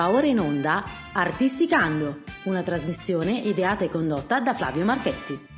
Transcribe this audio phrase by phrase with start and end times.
[0.00, 0.82] Va ora in onda
[1.12, 5.49] Artisticando, una trasmissione ideata e condotta da Flavio Marchetti.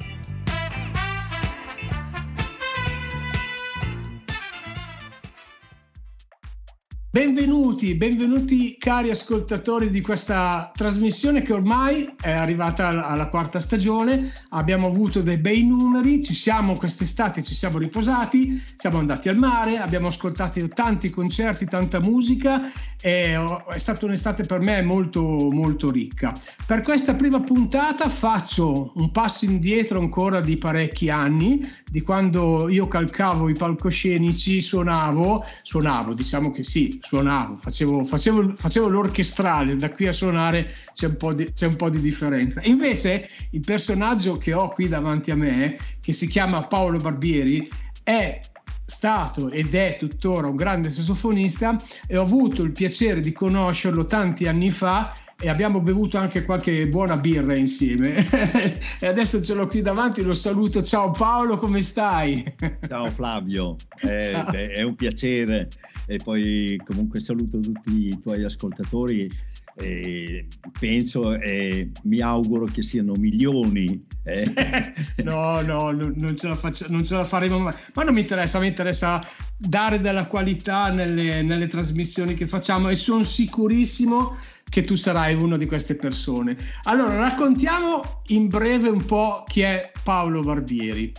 [7.15, 14.87] Benvenuti, benvenuti cari ascoltatori di questa trasmissione che ormai è arrivata alla quarta stagione, abbiamo
[14.87, 20.07] avuto dei bei numeri, ci siamo quest'estate, ci siamo riposati, siamo andati al mare, abbiamo
[20.07, 22.63] ascoltato tanti concerti, tanta musica
[22.99, 23.37] è
[23.77, 26.33] stata un'estate per me molto molto ricca.
[26.65, 32.87] Per questa prima puntata faccio un passo indietro ancora di parecchi anni, di quando io
[32.87, 40.07] calcavo i palcoscenici, suonavo, suonavo, diciamo che sì, suonavo, facevo, facevo, facevo, l'orchestrale, da qui
[40.07, 42.61] a suonare c'è un, po di, c'è un po' di differenza.
[42.65, 47.69] Invece il personaggio che ho qui davanti a me, che si chiama Paolo Barbieri,
[48.05, 48.41] è
[48.85, 54.47] stato ed è tuttora un grande sassofonista e ho avuto il piacere di conoscerlo tanti
[54.47, 58.15] anni fa e abbiamo bevuto anche qualche buona birra insieme.
[59.01, 60.83] e adesso ce l'ho qui davanti, lo saluto.
[60.83, 62.45] Ciao Paolo, come stai?
[62.87, 64.53] Ciao Flavio, è, Ciao.
[64.53, 65.69] è un piacere
[66.07, 69.31] e poi comunque saluto tutti i tuoi ascoltatori
[69.75, 70.47] e
[70.79, 74.05] penso e mi auguro che siano milioni.
[74.25, 74.53] Eh.
[75.25, 77.75] no, no, non ce, faccio, non ce, la faremo mai.
[77.95, 79.25] Ma non mi interessa, mi interessa
[79.57, 84.37] dare della qualità nelle, nelle trasmissioni che facciamo e sono sicurissimo
[84.69, 86.57] che tu sarai una di queste persone.
[86.85, 91.13] Allora, raccontiamo in breve un po' chi è Paolo Barbieri.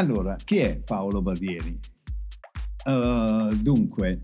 [0.00, 1.78] Allora, chi è Paolo Barbieri?
[2.86, 4.18] Uh, dunque,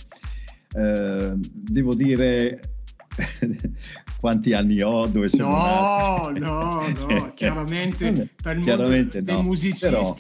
[0.73, 2.79] uh, devo dire
[4.19, 6.39] quanti anni ho, dove sono no, nato.
[6.39, 9.87] No, no, chiaramente per chiaramente no, dei musicisti...
[9.87, 10.15] Però,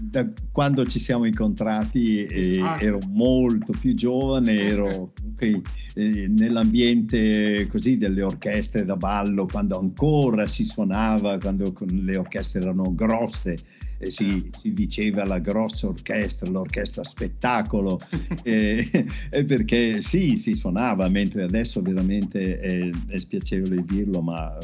[0.00, 2.76] da quando ci siamo incontrati eh, ah.
[2.80, 5.60] ero molto più giovane, ero okay,
[5.94, 12.94] eh, nell'ambiente così delle orchestre da ballo, quando ancora si suonava, quando le orchestre erano
[12.94, 13.56] grosse,
[13.98, 14.58] eh, si, certo.
[14.58, 18.00] si, diceva la grossa orchestra, l'orchestra spettacolo,
[18.42, 24.56] perché sì, si suonava, mentre adesso veramente è, è spiacevole dirlo, ma...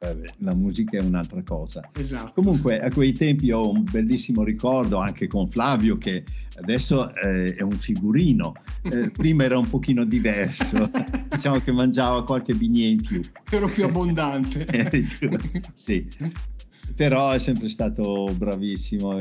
[0.00, 1.90] Um, la musica è un'altra cosa.
[1.96, 2.32] Esatto.
[2.34, 6.22] Comunque a quei tempi ho un bellissimo ricordo anche con Flavio che
[6.60, 10.88] adesso eh, è un figurino, eh, prima era un pochino diverso,
[11.28, 13.20] diciamo che mangiava qualche bignè in più.
[13.50, 14.66] Ero più abbondante.
[15.74, 16.08] sì,
[16.94, 19.20] però è sempre stato bravissimo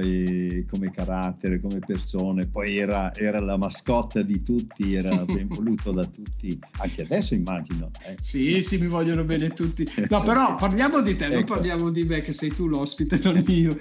[0.70, 6.06] come carattere, come persone, poi era, era, la mascotta di tutti, era ben voluto da
[6.06, 7.92] tutti, anche adesso immagino.
[8.06, 8.16] Eh.
[8.20, 9.88] Sì, sì, mi vogliono bene tutti.
[10.10, 11.36] No, però parliamo di te, ecco.
[11.36, 13.78] non parliamo di me che sei tu l'ospite, non io.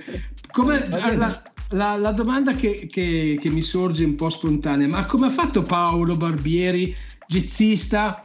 [0.51, 5.27] Come, la, la, la, domanda che, che, che mi sorge un po' spontanea, ma come
[5.27, 6.95] ha fatto Paolo Barbieri,
[7.27, 8.25] jazzista,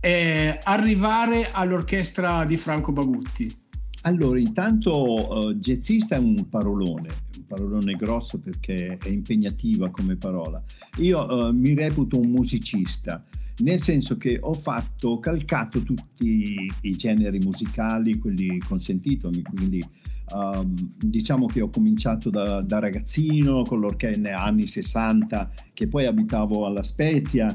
[0.00, 3.66] eh, arrivare all'orchestra di Franco Bagutti?
[4.02, 10.62] Allora, intanto uh, jazzista è un parolone, un parolone grosso perché è impegnativa come parola.
[10.98, 13.24] Io uh, mi reputo un musicista,
[13.58, 19.82] nel senso che ho fatto, ho calcato tutti i generi musicali, quelli consentiti, quindi
[20.32, 26.06] um, diciamo che ho cominciato da, da ragazzino con l'orchestra negli anni 60, che poi
[26.06, 27.48] abitavo alla Spezia,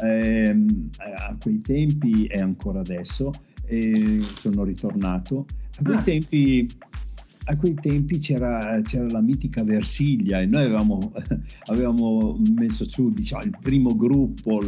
[0.00, 3.32] ehm, a quei tempi e ancora adesso,
[3.64, 5.44] e sono ritornato
[5.78, 6.02] a quei, ah.
[6.02, 6.68] tempi,
[7.44, 11.12] a quei tempi c'era, c'era, la mitica Versiglia e noi avevamo,
[11.66, 14.60] avevamo messo su diciamo, il primo gruppo,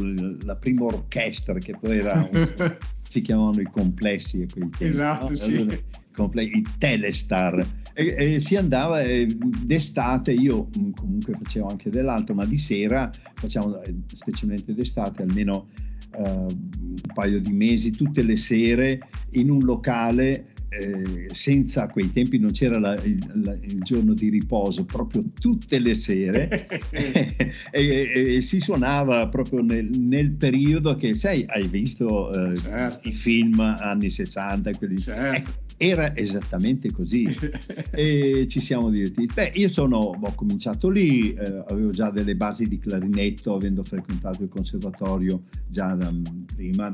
[0.44, 2.76] la prima orchestra che poi era un,
[3.09, 4.84] si chiamavano i complessi a quei tempi.
[4.84, 5.37] Esatto, no?
[5.37, 5.56] sì.
[5.56, 12.34] Allora, i Telestar e, e, si andava e d'estate io mm, comunque facevo anche dell'altro
[12.34, 15.69] ma di sera facciamo eh, specialmente d'estate almeno
[16.16, 19.00] uh, un paio di mesi tutte le sere
[19.32, 24.15] in un locale eh, senza a quei tempi non c'era la, il, la, il, giorno
[24.15, 30.95] di riposo, proprio tutte le sere e, e, e, si suonava proprio nel, nel, periodo
[30.95, 33.09] che, sai, hai visto eh, certo.
[33.09, 35.36] i film anni 60, quelli, certo.
[35.36, 35.51] ecco,
[35.82, 37.27] era esattamente così
[37.91, 39.32] e ci siamo divertiti.
[39.32, 44.42] Beh, io sono, ho cominciato lì, eh, avevo già delle basi di clarinetto, avendo frequentato
[44.42, 46.12] il conservatorio già da,
[46.54, 46.92] prima,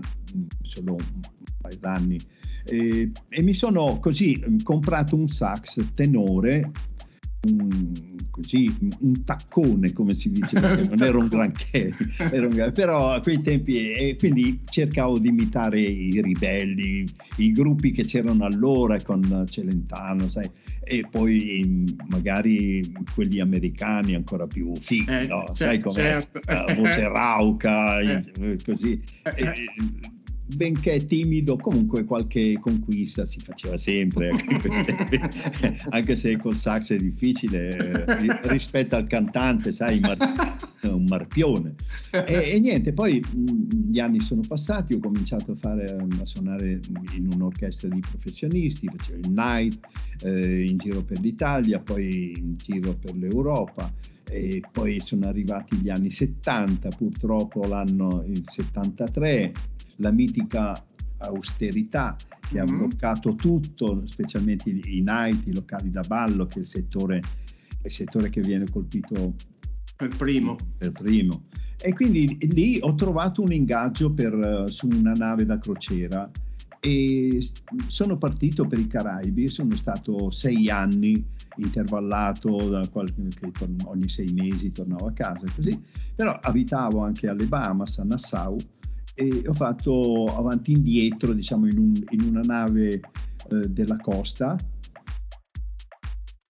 [0.62, 1.20] solo un
[1.60, 2.18] paio d'anni
[2.66, 6.70] e, e mi sono così mm, comprato un sax tenore
[7.48, 7.93] un,
[8.31, 13.20] così, un taccone, come si dice, perché non era un granché, era un, però a
[13.20, 17.06] quei tempi, e quindi cercavo di imitare i ribelli,
[17.37, 20.50] i gruppi che c'erano allora con Celentano, sai,
[20.84, 22.82] e poi magari
[23.14, 25.46] quelli americani ancora più fighi, eh, no?
[25.52, 26.40] sai come certo.
[26.44, 28.58] la voce rauca, eh.
[28.64, 29.00] così.
[29.22, 30.14] Eh, eh
[30.46, 34.31] benché timido, comunque qualche conquista si faceva sempre,
[35.90, 40.00] anche se col sax è difficile eh, rispetto al cantante, sai,
[40.82, 41.75] un marpione.
[42.10, 43.20] E, e, niente, poi
[43.90, 46.81] gli anni sono passati, ho cominciato a, fare, a suonare
[47.14, 49.78] in un'orchestra di professionisti, facevo il night
[50.22, 53.93] eh, in giro per l'Italia, poi in giro per l'Europa
[54.28, 59.52] e poi sono arrivati gli anni 70, purtroppo l'anno il 73
[59.96, 60.82] la mitica
[61.19, 62.75] austerità che mm-hmm.
[62.75, 67.20] ha bloccato tutto, specialmente i, night, i locali da ballo, che è il settore,
[67.82, 69.34] il settore che viene colpito
[69.96, 70.56] per primo.
[70.76, 71.44] per primo.
[71.78, 76.31] E quindi lì ho trovato un ingaggio per, su una nave da crociera
[76.81, 77.44] e
[77.87, 83.22] sono partito per i Caraibi, sono stato sei anni intervallato da qualche,
[83.84, 85.81] ogni sei mesi tornavo a casa così,
[86.14, 88.56] però abitavo anche alle Bahamas, a Nassau
[89.18, 93.00] e ho fatto avanti e indietro, diciamo, in, un, in una nave
[93.50, 94.56] eh, della costa.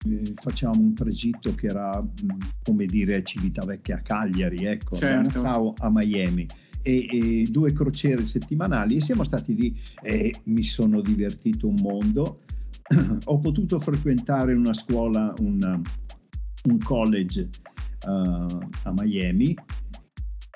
[0.04, 5.40] Eh, facciamo un tragitto che era, mh, come dire, Civitavecchia a Cagliari, ecco, certo.
[5.40, 6.46] da a Miami.
[6.82, 12.40] E, e, due crociere settimanali e siamo stati lì e mi sono divertito un mondo.
[13.26, 15.80] Ho potuto frequentare una scuola, una,
[16.64, 17.48] un college
[18.06, 19.54] uh, a Miami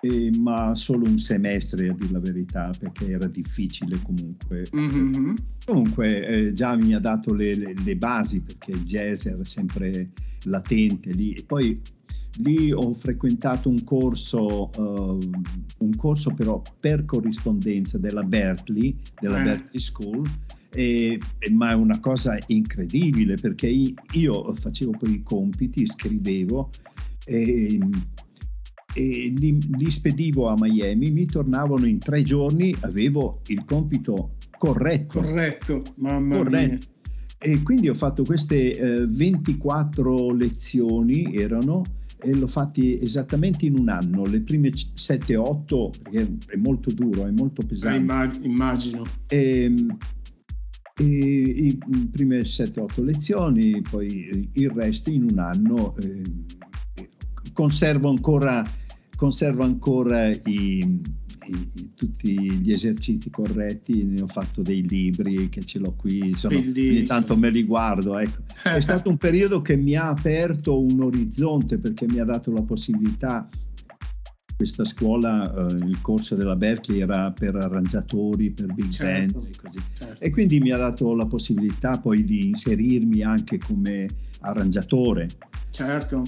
[0.00, 4.66] eh, ma solo un semestre a dire la verità perché era difficile comunque.
[4.74, 5.34] Mm-hmm.
[5.66, 10.10] Comunque eh, già mi ha dato le, le, le, basi perché il jazz era sempre
[10.44, 11.80] latente lì e poi
[12.38, 15.18] lì ho frequentato un corso, uh,
[15.78, 19.44] un corso però per corrispondenza della Berkeley, della eh.
[19.44, 20.28] Berkeley School.
[20.72, 21.18] E,
[21.50, 26.70] ma è una cosa incredibile perché io facevo poi i compiti, scrivevo
[27.24, 27.78] e
[28.92, 35.20] e li, li, spedivo a Miami, mi tornavano in tre giorni, avevo il compito corretto.
[35.20, 36.66] Corretto, mamma corretto.
[36.66, 36.78] mia.
[37.42, 41.82] E quindi ho fatto queste eh, 24 lezioni, erano,
[42.22, 47.30] e l'ho fatti esattamente in un anno, le prime 7-8, perché è molto duro, è
[47.30, 48.42] molto pesante.
[48.42, 49.02] Eh, immagino.
[49.26, 49.96] E, ehm,
[50.98, 55.96] e, le prime 7-8 lezioni, poi il resto in un anno.
[55.96, 56.22] Eh,
[57.52, 58.62] conservo ancora,
[59.20, 65.78] conservo ancora i, i, tutti gli esercizi corretti, ne ho fatto dei libri che ce
[65.78, 68.16] l'ho qui, sono, ogni tanto me li guardo.
[68.16, 68.40] Ecco.
[68.64, 72.62] È stato un periodo che mi ha aperto un orizzonte perché mi ha dato la
[72.62, 73.46] possibilità
[74.56, 79.56] questa scuola, eh, il corso della Berkeley era per arrangiatori, per big certo, band e
[79.60, 79.78] così.
[79.92, 80.24] Certo.
[80.24, 84.08] E quindi mi ha dato la possibilità poi di inserirmi anche come
[84.40, 85.28] arrangiatore.
[85.70, 86.22] Certo.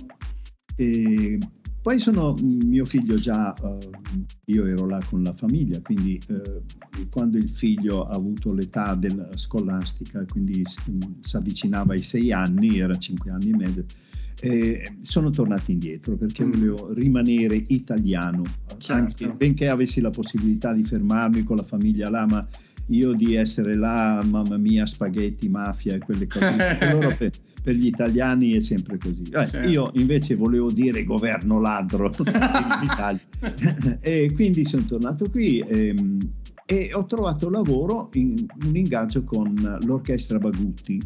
[0.77, 1.39] E
[1.83, 3.79] poi sono mio figlio già, uh,
[4.45, 6.63] io ero là con la famiglia, quindi uh,
[7.11, 12.97] quando il figlio ha avuto l'età della scolastica, quindi si avvicinava ai sei anni, era
[12.97, 13.85] cinque anni e mezzo,
[14.43, 16.51] eh, sono tornato indietro perché mm.
[16.53, 18.43] volevo rimanere italiano,
[18.79, 18.93] certo.
[18.93, 22.47] anche, benché avessi la possibilità di fermarmi con la famiglia là, ma
[22.93, 26.77] io di essere là, mamma mia, spaghetti, mafia e quelle cose.
[27.19, 27.31] per,
[27.63, 29.23] per, gli italiani è sempre così.
[29.23, 29.71] Eh, certo.
[29.71, 32.11] Io invece volevo dire governo ladro
[34.01, 36.19] e quindi sono tornato qui e, ehm,
[36.67, 41.01] e ho trovato lavoro in un ingaggio con l'orchestra Bagutti.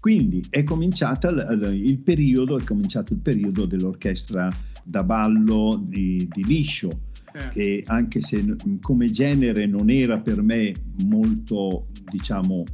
[0.00, 4.48] Quindi è cominciato il periodo, è cominciato il periodo dell'orchestra
[4.84, 7.06] da ballo di, di liscio
[7.38, 7.48] eh.
[7.50, 10.72] che anche se come genere non era per me
[11.06, 12.64] molto, diciamo,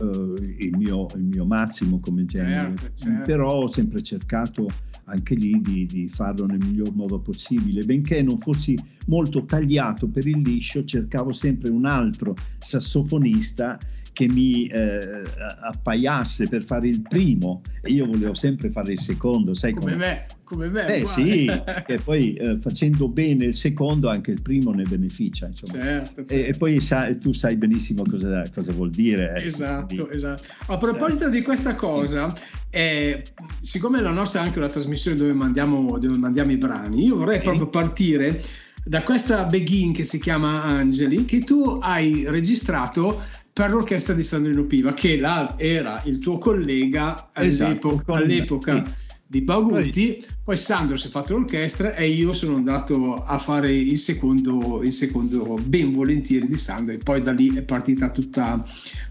[0.00, 3.22] eh, il, mio, il, mio, massimo come genere, certo, certo.
[3.22, 4.66] però ho sempre cercato
[5.04, 7.84] anche lì di, di, farlo nel miglior modo possibile.
[7.84, 8.76] Benché non fossi
[9.06, 13.78] molto tagliato per il liscio, cercavo sempre un altro sassofonista
[14.12, 15.22] che mi eh,
[15.62, 20.04] appaiasse per fare il primo e io volevo sempre fare il secondo, sai come, come
[20.04, 20.94] me, come me.
[20.94, 21.46] Eh sì,
[21.86, 25.50] che poi eh, facendo bene il secondo anche il primo ne beneficia.
[25.52, 26.32] Certo, certo.
[26.34, 29.30] E, e, poi sa, tu sai benissimo cosa, cosa vuol dire.
[29.30, 30.42] Ecco, esatto, quindi, esatto.
[30.66, 32.32] A proposito di questa cosa,
[32.68, 33.22] eh,
[33.60, 37.40] siccome la nostra è anche una trasmissione dove mandiamo, dove mandiamo i brani, io vorrei
[37.40, 38.42] proprio partire
[38.84, 44.64] da questa begin che si chiama Angeli che tu hai registrato per l'orchestra di Sandrino
[44.64, 48.92] Piva, che là era il tuo collega all'epoca, esatto, all'epoca sì.
[49.26, 50.24] di Bagutti.
[50.42, 54.92] Poi Sandro si è fatto l'orchestra e io sono andato a fare il secondo, il
[54.92, 58.64] secondo ben volentieri di Sandro e poi da lì è partita tutta,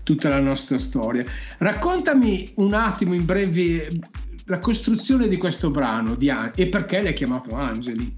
[0.04, 1.24] tutta la nostra storia.
[1.60, 3.88] Raccontami un attimo in breve
[4.46, 8.18] la costruzione di questo brano di An- e perché l'hai chiamato Angeli.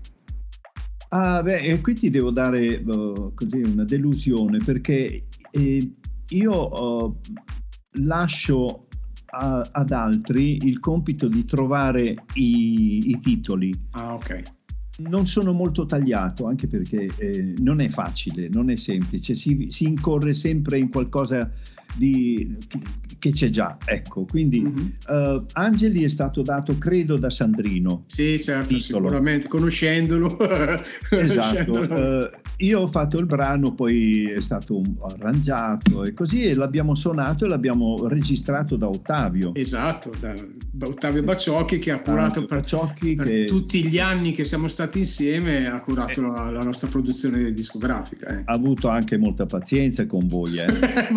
[1.09, 5.91] Ah, beh, qui ti devo dare uh, così una delusione perché eh,
[6.29, 7.17] io uh,
[8.01, 8.87] lascio
[9.25, 13.73] a, ad altri il compito di trovare i, i titoli.
[13.91, 14.41] Ah, ok.
[14.99, 19.85] Non sono molto tagliato, anche perché eh, non è facile, non è semplice, si, si
[19.85, 21.49] incorre sempre in qualcosa
[21.95, 22.57] di,
[23.19, 24.87] che c'è già, ecco, quindi mm-hmm.
[25.07, 28.03] uh, Angeli è stato dato credo da Sandrino.
[28.07, 29.07] Sì, certo, titolo.
[29.07, 30.37] sicuramente, conoscendolo.
[31.09, 36.95] esatto, uh, io ho fatto il brano, poi è stato arrangiato e così e l'abbiamo
[36.95, 39.55] suonato e l'abbiamo registrato da Ottavio.
[39.55, 40.33] Esatto, da,
[40.71, 43.45] da Ottavio Baciocchi che ha curato per, per che...
[43.45, 48.27] tutti gli anni che siamo stati insieme, ha curato eh, la, la, nostra produzione discografica.
[48.27, 48.41] Eh.
[48.45, 50.57] Ha avuto anche molta pazienza con voi.
[50.57, 50.67] Eh.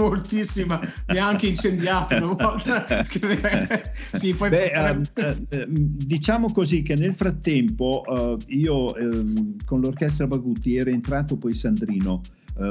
[0.67, 2.87] Moltissima, mi ha anche incendiato una volta.
[4.15, 10.77] sì, poi Beh, uh, uh, diciamo così che nel frattempo io ehm, con l'orchestra Bagutti
[10.77, 12.21] era entrato poi Sandrino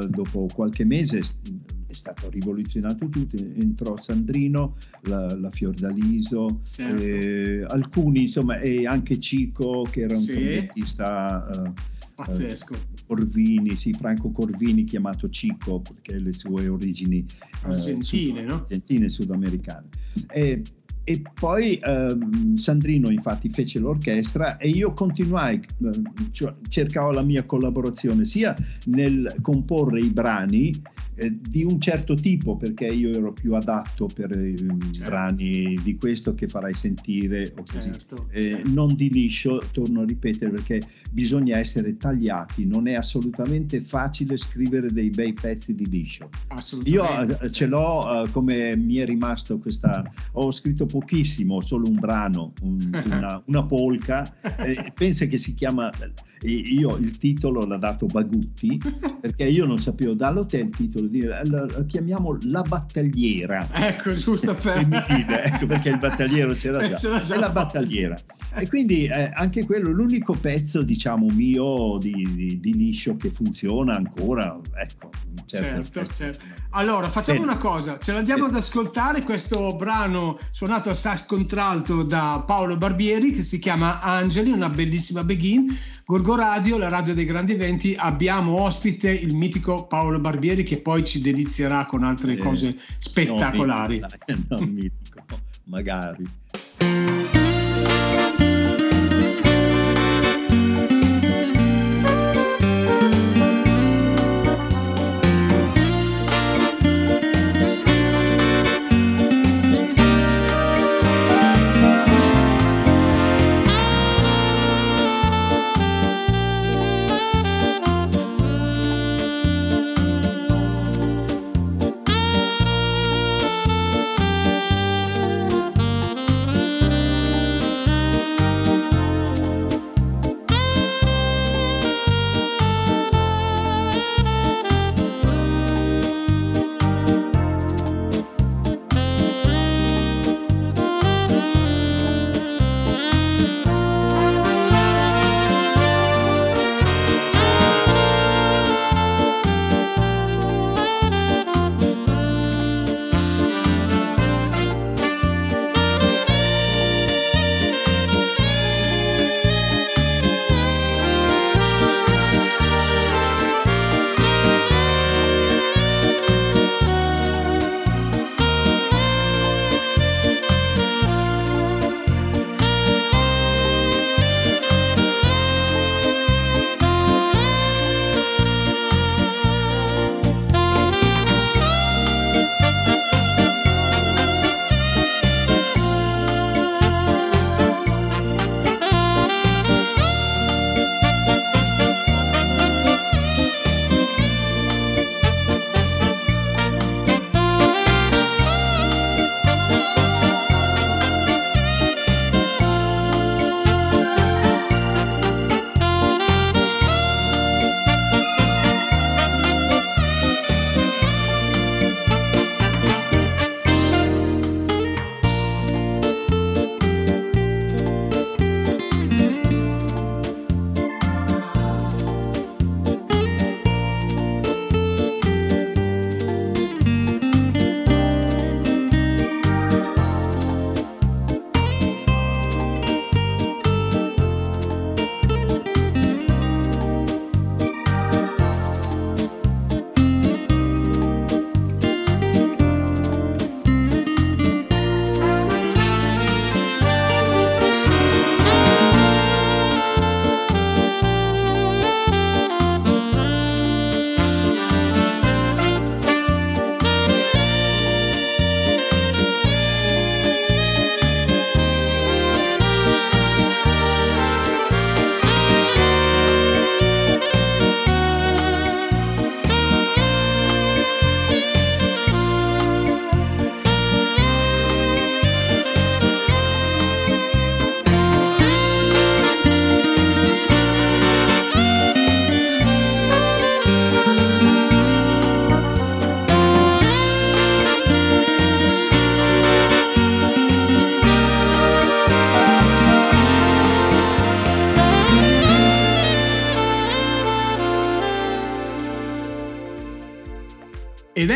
[0.08, 7.02] dopo qualche mese è stato rivoluzionato tutto, entrò Sandrino, la, la Fiordaliso, certo.
[7.02, 10.32] eh, alcuni insomma e anche Cico che era un sì.
[10.32, 11.74] trombettista
[12.16, 12.74] pazzesco.
[12.74, 17.24] Uh, Corvini, sì, Franco Corvini chiamato Cico perché le sue origini
[17.64, 18.54] argentine, uh, no?
[18.56, 19.88] argentine sudamericane.
[20.32, 20.62] E,
[21.04, 25.62] e poi uh, Sandrino infatti fece l'orchestra e io continuai,
[26.32, 28.56] cioè, cercavo la mia collaborazione sia
[28.86, 30.74] nel comporre i brani
[31.16, 35.10] eh, di un certo tipo perché io ero più adatto per i certo.
[35.10, 37.92] brani di questo che farai sentire o così.
[37.92, 38.70] Certo, eh, certo.
[38.72, 40.82] Non di liscio, torno a ripetere perché
[41.12, 46.30] bisogna essere tagliati, non è assolutamente facile scrivere dei bei pezzi di liscio.
[46.84, 47.06] Io
[47.40, 50.04] eh, ce l'ho come mi è rimasto questa,
[50.34, 55.90] ho scritto pochissimo, solo un brano, un, una, una, polca, eh, pensa che si chiama
[56.44, 58.78] io il titolo l'ha dato Bagutti
[59.20, 64.88] perché io non sapevo dall'hotel il titolo di, la, chiamiamo la battagliera ecco giusto per
[64.90, 68.16] ecco perché il battagliero c'era già, c'era già è la battagliera
[68.58, 73.96] e quindi eh, anche quello l'unico pezzo diciamo mio di, di, di liscio che funziona
[73.96, 75.10] ancora ecco
[75.46, 76.46] certo, certo, certo.
[76.72, 77.52] allora facciamo Bene.
[77.52, 78.58] una cosa ce l'andiamo Bene.
[78.58, 84.52] ad ascoltare questo brano suonato a sax contralto da Paolo Barbieri che si chiama Angeli
[84.52, 85.68] una bellissima begin
[86.08, 91.04] Gorgo Radio, la radio dei grandi eventi, abbiamo ospite il mitico Paolo Barbieri che poi
[91.04, 93.98] ci delizierà con altre eh, cose spettacolari.
[93.98, 95.24] No, mitico, no, mitico,
[95.64, 96.24] magari.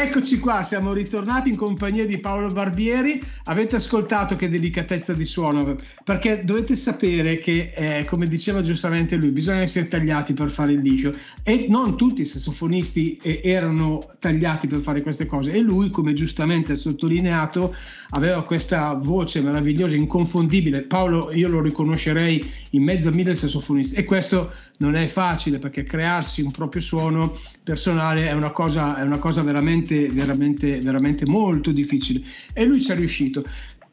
[0.10, 3.22] Eccoci qua, siamo ritornati in compagnia di Paolo Barbieri.
[3.44, 9.30] Avete ascoltato che delicatezza di suono, perché dovete sapere che, eh, come diceva giustamente lui,
[9.30, 11.14] bisogna essere tagliati per fare il liscio
[11.44, 16.14] e non tutti i sassofonisti eh, erano tagliati per fare queste cose e lui, come
[16.14, 17.72] giustamente ha sottolineato,
[18.10, 20.82] aveva questa voce meravigliosa, inconfondibile.
[20.82, 25.84] Paolo, io lo riconoscerei in mezzo a mille sassofonisti e questo non è facile perché
[25.84, 31.72] crearsi un proprio suono personale è una cosa, è una cosa veramente, veramente, veramente molto
[31.72, 32.22] difficile
[32.54, 33.44] e lui ci è riuscito.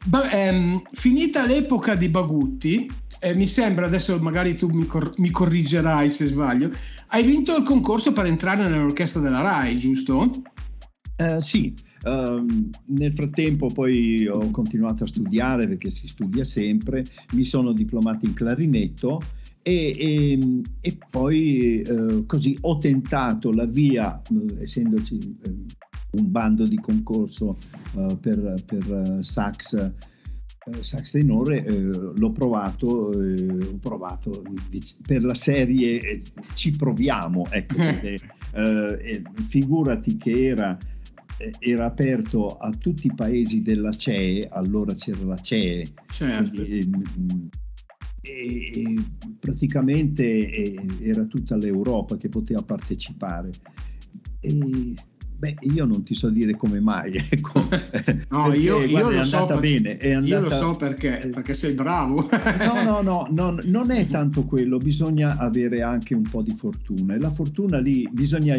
[0.05, 5.31] Ba- ehm, finita l'epoca di Bagutti, eh, mi sembra, adesso magari tu mi, cor- mi,
[5.31, 6.69] corrigerai se sbaglio,
[7.07, 10.29] hai vinto il concorso per entrare nell'orchestra della RAI, giusto?
[11.17, 11.73] Uh, sì,
[12.03, 12.45] uh,
[12.85, 18.33] nel frattempo poi ho continuato a studiare perché si studia sempre, mi sono diplomato in
[18.33, 19.19] clarinetto
[19.63, 25.55] e, e, e poi uh, così ho tentato la via, eh, essendoci eh,
[26.17, 27.57] un bando di concorso
[28.19, 29.91] per, per sax
[30.81, 34.43] sax tenore eh, l'ho provato, eh, ho provato
[35.05, 36.21] per la serie
[36.55, 38.19] ci proviamo ecco perché,
[38.53, 40.77] eh, figurati che era
[41.37, 46.63] eh, era aperto a tutti i paesi della CE, allora c'era la CE, certo.
[46.63, 46.89] e,
[48.21, 48.95] e,
[49.39, 53.51] praticamente eh, era tutta l'Europa che poteva partecipare.
[54.39, 54.93] E,
[55.37, 57.67] Beh, io non ti so dire come mai, ecco.
[58.29, 59.97] No, io, io, guarda, lo è so andata perché, bene.
[59.97, 60.35] È andata...
[60.35, 62.27] Io lo so perché, perché sei bravo.
[62.31, 67.13] no, no, no, no, non è tanto quello, bisogna avere anche un po' di fortuna.
[67.13, 68.57] E la fortuna lì bisogna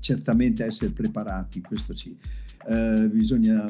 [0.00, 2.16] certamente essere preparati, questo sì.
[2.64, 3.64] Uh, bisogna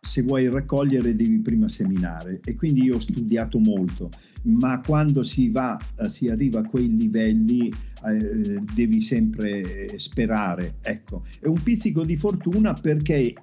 [0.00, 4.10] se vuoi raccogliere devi prima seminare e quindi io ho studiato molto,
[4.42, 10.76] ma quando si va, eh, si arriva a quei livelli eh, devi sempre eh, sperare,
[10.82, 11.24] ecco.
[11.40, 13.34] È un pizzico di fortuna perché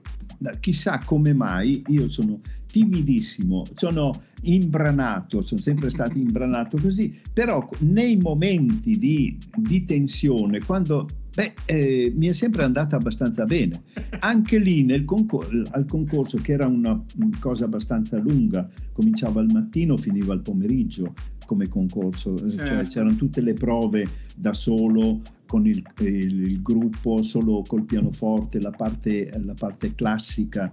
[0.60, 8.18] chissà come mai io sono timidissimo, sono imbranato, sono sempre stato imbranato così, però nei
[8.18, 13.84] momenti di, di tensione, quando Beh, eh, mi è sempre andata abbastanza bene.
[14.20, 17.04] Anche lì concor- al concorso, che era una
[17.40, 21.14] cosa abbastanza lunga, cominciava al mattino, finiva al pomeriggio
[21.46, 22.66] come concorso, eh, cioè certo.
[22.66, 28.62] cioè c'erano tutte le prove da solo con il, il, il gruppo, solo col pianoforte,
[28.62, 30.72] la parte, la parte classica.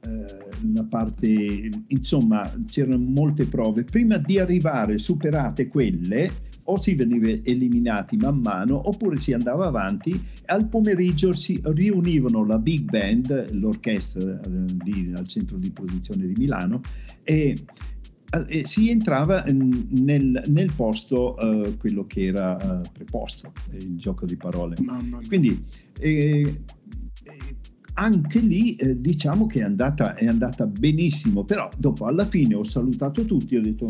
[0.00, 3.84] Eh, la parte, insomma, c'erano molte prove.
[3.84, 6.30] Prima di arrivare, superate quelle,
[6.64, 12.58] o si veniva eliminati man mano oppure si andava avanti al pomeriggio si riunivano la
[12.58, 14.48] big band l'orchestra eh,
[14.84, 16.80] lì al centro di produzione di Milano
[17.22, 17.56] e,
[18.34, 24.26] eh, e si entrava nel, nel posto uh, quello che era uh, preposto il gioco
[24.26, 24.76] di parole.
[25.28, 25.64] Quindi
[26.00, 26.62] eh,
[27.94, 32.64] anche lì eh, diciamo che è andata, è andata benissimo, però dopo alla fine ho
[32.64, 33.86] salutato tutti, ho detto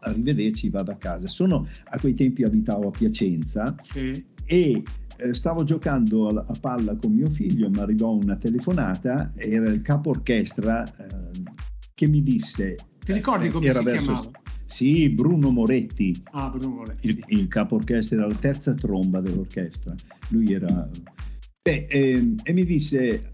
[0.00, 1.28] arrivederci, vado a casa.
[1.28, 4.24] Sono a quei tempi abitavo a Piacenza sì.
[4.44, 4.82] e
[5.16, 9.82] eh, stavo giocando a, a, palla con mio figlio, mi arrivò una telefonata, era il
[9.82, 11.42] capo orchestra eh,
[11.94, 12.76] che mi disse...
[13.04, 14.30] Ti ricordi come era si verso, chiamava?
[14.66, 16.22] Sì, Bruno Moretti.
[16.32, 17.08] Ah, Bruno Moretti.
[17.08, 19.94] Il, il capo orchestra era la terza tromba dell'orchestra.
[20.28, 20.88] Lui era...
[21.62, 23.30] Beh, eh, e mi disse,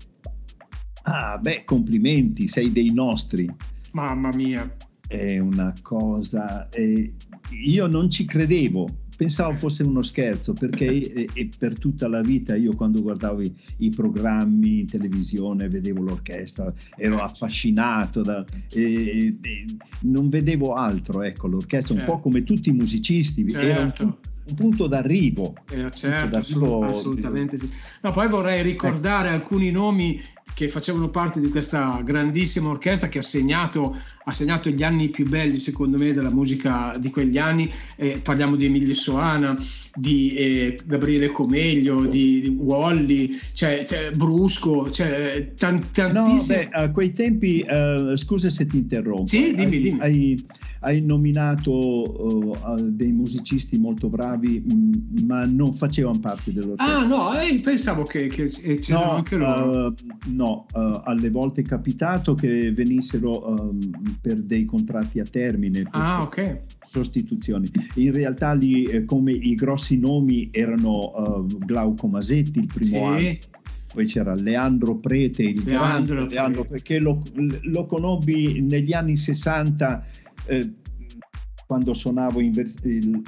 [1.03, 3.49] ah, beh, complimenti, sei dei nostri.
[3.93, 4.69] Mamma mia
[5.09, 6.69] è una cosa...
[6.69, 7.13] Eh,
[7.51, 12.55] io non ci credevo, pensavo fosse uno scherzo perché e, e per tutta la vita
[12.55, 17.25] io quando guardavo i, i, programmi in televisione vedevo l'orchestra, ero certo.
[17.25, 19.65] affascinato da, e, e,
[20.03, 22.01] non vedevo altro, ecco l'orchestra certo.
[22.13, 22.29] un po' certo.
[22.29, 23.67] come tutti i musicisti, certo.
[23.67, 24.19] era un, certo.
[24.49, 25.55] Un, punto d'arrivo.
[25.71, 27.71] Eh, certo, d'arrivo assolutamente sì.
[28.03, 29.37] No, poi vorrei ricordare ecco.
[29.37, 30.21] alcuni nomi
[30.59, 35.25] che facevano parte di questa grandissima orchestra che ha segnato, ha segnato gli anni più
[35.29, 37.71] belli secondo me della musica di quegli anni.
[37.95, 39.57] Eh, parliamo di Emilio Soana,
[39.95, 46.65] di eh, Gabriele Comeglio, di, di Wally, cioè, cioè, Brusco, cioè, tant- tantissimi.
[46.65, 49.27] No, beh, a quei tempi, uh, scusa se ti interrompo.
[49.27, 50.01] Sì, dimmi, hai, dimmi.
[50.01, 50.47] Hai,
[50.81, 56.99] hai nominato uh, dei musicisti molto bravi, mh, mm, ma non facevano parte dell'orchestra.
[56.99, 59.87] Ah, no, eh, pensavo che, che c'erano no, anche loro.
[59.87, 59.95] Uh,
[60.27, 60.67] no,
[61.05, 63.79] alle volte è capitato che venissero um,
[64.21, 65.87] per dei contratti a termine.
[65.91, 66.61] Ah, ok.
[66.81, 67.69] Sostituzioni.
[67.95, 72.97] In realtà lì, eh, come i grossi nomi erano uh, Glauco Masetti il primo sì.
[72.97, 73.39] anno
[73.91, 77.23] poi c'era Leandro Prete, il Leandro, grande Leandro perché lo,
[77.63, 80.05] lo, conobbi negli anni 60
[80.45, 80.73] eh,
[81.67, 82.53] quando suonavo in
[82.85, 83.23] il,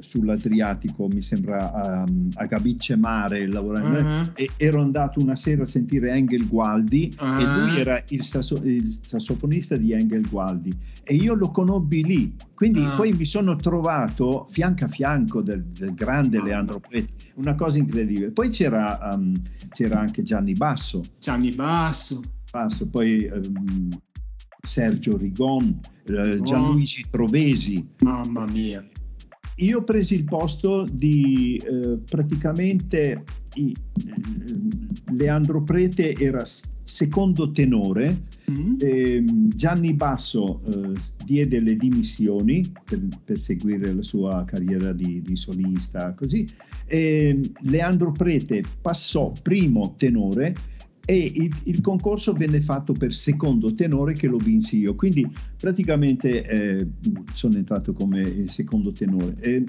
[0.00, 4.30] sull'Adriatico, mi sembra um, a Gabice Mare, lavorando, uh-huh.
[4.34, 7.38] e ero andato una sera a sentire Engel Gualdi uh-huh.
[7.38, 12.34] e lui era il, sasso- il, sassofonista di Engel Gualdi e io lo conobbi lì,
[12.54, 12.96] quindi uh-huh.
[12.96, 18.30] poi mi sono trovato fianco a fianco del, del grande Leandro Preti, una cosa incredibile.
[18.30, 19.32] Poi c'era, um,
[19.70, 21.02] c'era anche Gianni Basso.
[21.18, 22.20] Gianni Basso.
[22.50, 23.88] Basso poi um,
[24.64, 27.86] Sergio Rigon, eh, Gianluigi Trovesi.
[28.00, 28.84] Mamma mia.
[29.56, 33.22] Io ho preso il posto di eh, praticamente
[33.54, 36.42] i, eh, Leandro Prete era
[36.82, 38.76] secondo tenore, mm-hmm.
[38.80, 40.92] eh, Gianni Basso eh,
[41.24, 46.46] diede le dimissioni per, per, seguire la sua carriera di, di solista, così.
[46.86, 50.54] Leandro Prete passò primo tenore
[51.06, 56.44] e il, il, concorso venne fatto per secondo tenore che lo vinsi io, quindi praticamente
[56.46, 56.88] eh,
[57.32, 59.36] sono entrato come secondo tenore.
[59.40, 59.64] Eh,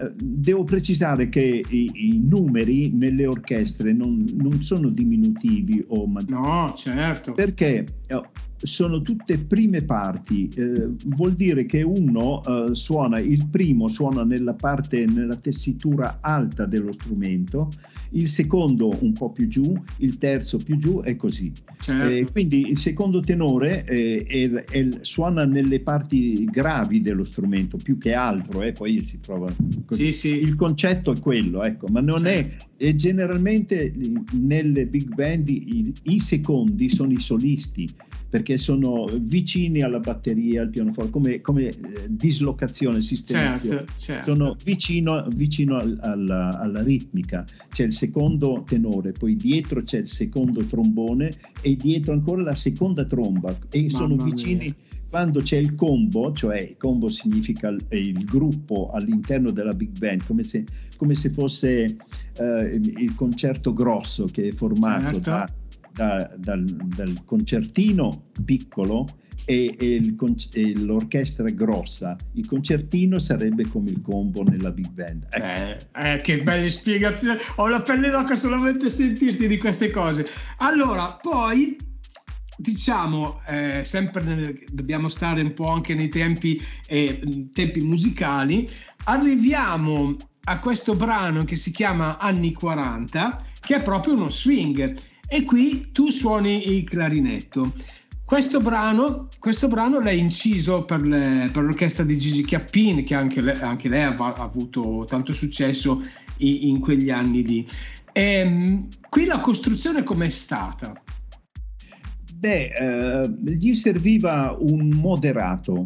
[0.00, 6.42] eh, devo precisare che i, i, numeri nelle orchestre non, non sono diminutivi o maggiori.
[6.42, 7.32] No, certo.
[7.32, 8.26] Perché oh,
[8.62, 14.54] sono tutte prime parti, eh, vuol dire che uno eh, suona, il primo suona nella
[14.54, 17.70] parte, nella tessitura alta dello strumento,
[18.10, 21.52] il secondo un po' più giù, il terzo più giù e così.
[21.78, 22.08] Certo.
[22.08, 27.98] Eh, quindi il secondo tenore è, è, è, suona nelle parti gravi dello strumento più
[27.98, 29.52] che altro, eh, poi si trova
[29.86, 30.12] così.
[30.12, 30.28] Sì, sì.
[30.42, 32.64] Il concetto è quello, ecco, ma non certo.
[32.64, 33.92] è, è generalmente
[34.32, 37.86] nelle big band i, i secondi sono i solisti
[38.30, 41.74] perché sono vicini alla batteria, al pianoforte, come, come eh,
[42.08, 43.76] dislocazione, sistemazione.
[43.76, 44.34] Certo, certo.
[44.34, 47.44] Sono vicino, vicino al, alla, alla, ritmica.
[47.68, 53.04] C'è il secondo tenore, poi dietro c'è il secondo trombone e dietro ancora la seconda
[53.04, 54.64] tromba e Mamma sono vicini.
[54.64, 54.74] Mia.
[55.10, 60.24] Quando c'è il combo, cioè il combo significa il, il gruppo all'interno della big band,
[60.24, 60.64] come se,
[60.96, 61.96] come se fosse
[62.38, 65.30] eh, il concerto grosso che è formato certo.
[65.30, 65.52] da
[65.92, 69.06] da, dal, dal, concertino piccolo
[69.44, 70.16] e, e, il,
[70.52, 72.16] e, l'orchestra grossa.
[72.34, 75.26] Il concertino sarebbe come il combo nella big band.
[75.30, 75.84] Ecco.
[75.98, 77.38] Eh, eh, che belle spiegazioni!
[77.56, 80.26] Ho la pelle d'oca solamente a sentirti di queste cose.
[80.58, 81.76] Allora, poi
[82.60, 88.68] diciamo, eh, sempre nel, dobbiamo stare un po' anche nei tempi, eh, tempi musicali.
[89.04, 94.96] Arriviamo a questo brano che si chiama Anni 40, che è proprio uno swing
[95.26, 97.72] e qui tu suoni il clarinetto.
[98.24, 103.40] Questo brano, questo brano l'hai inciso per, le, per, l'orchestra di Gigi Chiappin, che anche
[103.40, 106.00] lei, anche lei ha, ha, avuto tanto successo
[106.36, 107.66] in, in quegli anni lì.
[108.12, 110.92] E, ehm, qui la costruzione com'è stata?
[112.40, 115.84] Beh, eh, gli serviva un moderato,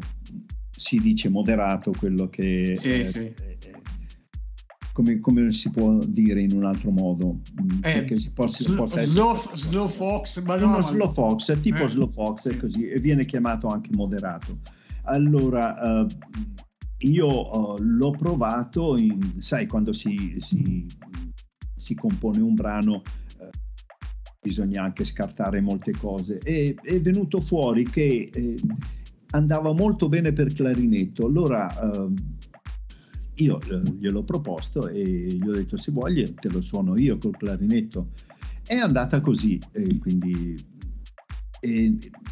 [0.70, 3.34] si dice moderato quello che sì, eh, sì
[4.92, 7.40] come, come, si può dire in un altro modo?
[7.60, 11.50] Mm, eh, perché si possa, sl- possa slow, slow, Fox, ma no, uno slow Fox,
[11.50, 12.56] è tipo eh, slow Fox sì.
[12.56, 14.60] così, e viene chiamato anche moderato.
[15.06, 16.06] Allora,
[16.98, 20.86] io l'ho provato, in, sai, quando si, si,
[21.74, 23.02] si, compone un brano
[24.44, 28.60] bisogna anche scartare molte cose e è venuto fuori che eh,
[29.30, 31.24] andava molto bene per clarinetto.
[31.26, 31.66] Allora
[33.36, 37.36] io eh, gliel'ho proposto e gli ho detto se vuoi te lo suono io col
[37.38, 38.10] clarinetto.
[38.66, 40.54] È andata così, e quindi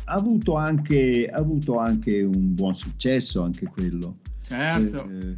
[0.04, 4.18] ha, avuto anche, ha avuto anche un buon successo anche quello.
[4.40, 5.08] Certo.
[5.10, 5.36] Eh,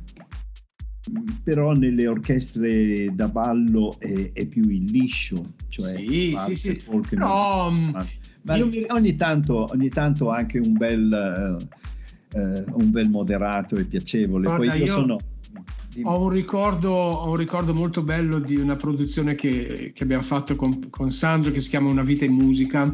[1.42, 6.82] però nelle orchestre da ballo è, è più il liscio, cioè sì, sì, sì.
[7.12, 8.06] No, ma,
[8.42, 8.84] ma mi...
[8.88, 11.58] ogni, tanto, ogni tanto anche un bel,
[12.32, 14.46] uh, uh, un bel moderato e piacevole.
[14.46, 15.18] Guarda, Poi io, io sono
[16.02, 20.56] ho un, ricordo, ho un, ricordo, molto bello di una produzione che, che abbiamo fatto
[20.56, 22.92] con, con, Sandro che si chiama Una vita in musica,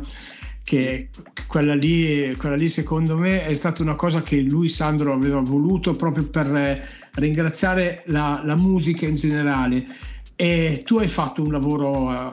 [0.71, 1.09] che
[1.49, 5.95] quella lì, quella lì secondo me è stata una cosa che lui Sandro aveva voluto
[5.95, 6.81] proprio per
[7.15, 9.85] ringraziare la, la musica in generale.
[10.37, 11.91] E tu hai fatto un lavoro,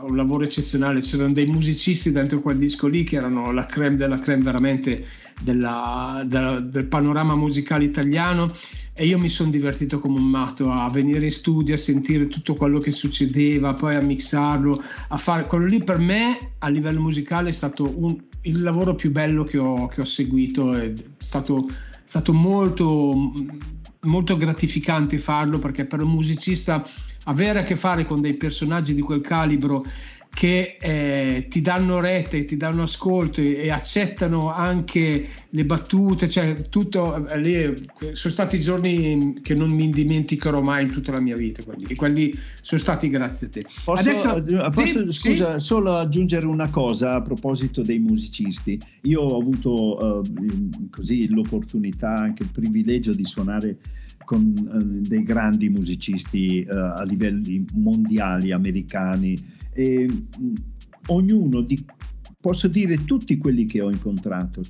[0.07, 4.19] un lavoro eccezionale, c'erano dei musicisti dentro quel disco lì che erano la creme della
[4.19, 5.03] creme veramente
[5.41, 8.53] della, della, del panorama musicale italiano.
[8.93, 12.53] E io mi sono divertito come un matto a venire in studio, a sentire tutto
[12.53, 17.49] quello che succedeva, poi a mixarlo, a fare quello lì per me a livello musicale
[17.49, 21.67] è stato un, il lavoro più bello che ho, che ho seguito, è stato,
[22.03, 23.33] stato molto,
[24.01, 26.85] molto gratificante farlo perché per un musicista
[27.27, 29.83] avere a che fare con dei personaggi di quel calibro
[30.37, 36.69] che eh, ti danno rete, ti danno ascolto e, e, accettano anche le battute, cioè
[36.69, 41.35] tutto, eh, lì, sono stati giorni che non mi dimenticherò mai in tutta la mia
[41.35, 43.65] vita, quelli, quelli sono stati grazie a te.
[43.83, 45.65] Posso, Adesso, posso te, scusa, sì?
[45.65, 48.79] solo aggiungere una cosa a proposito dei musicisti.
[49.03, 53.77] Io ho avuto uh, così l'opportunità, anche il privilegio di suonare
[54.27, 59.37] con uh, dei grandi musicisti uh, a livelli mondiali, americani,
[59.71, 60.53] e mm,
[61.07, 61.81] ognuno di,
[62.37, 64.63] posso dire tutti quelli che ho incontrato,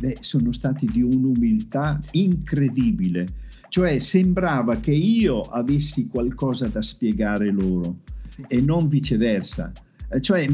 [0.00, 3.26] beh, sono stati di un'umiltà incredibile,
[3.68, 8.00] cioè sembrava che io avessi qualcosa da spiegare loro
[8.48, 9.72] e non viceversa.
[10.08, 10.46] Eh, cioè,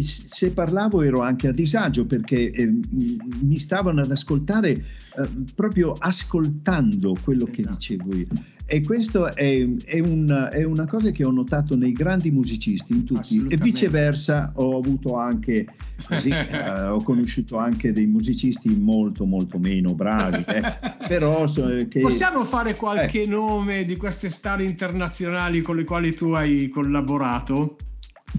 [0.00, 7.14] se parlavo ero anche a disagio perché eh, mi stavano ad ascoltare eh, proprio ascoltando
[7.22, 7.62] quello esatto.
[7.62, 8.26] che dicevo io.
[8.66, 13.04] E questo è, è, un, è, una cosa che ho notato nei grandi musicisti, in
[13.04, 15.66] tutti, e viceversa ho avuto anche,
[16.06, 20.44] così, eh, ho conosciuto anche dei musicisti molto molto meno bravi.
[20.48, 20.62] Eh.
[21.06, 23.26] Però, che, Possiamo fare qualche eh.
[23.26, 27.76] nome di queste star internazionali con le quali tu hai collaborato?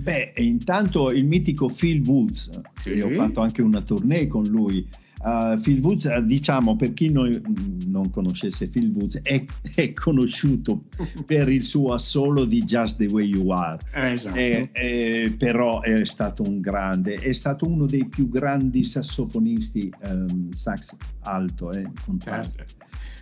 [0.02, 3.00] Beh, intanto il mitico Phil Woods, sì.
[3.00, 4.88] ho fatto anche una tournée con lui.
[5.26, 7.42] Uh, Phil Woods, uh, diciamo, per chi non,
[7.88, 10.84] non conoscesse Phil Woods, è, è, conosciuto
[11.26, 13.80] per il suo assolo di Just the Way You Are.
[13.92, 14.38] Eh, esatto.
[14.38, 20.52] eh, eh, però è stato un grande, è stato uno dei più grandi sassofonisti um,
[20.52, 22.64] sax alto, eh, certo.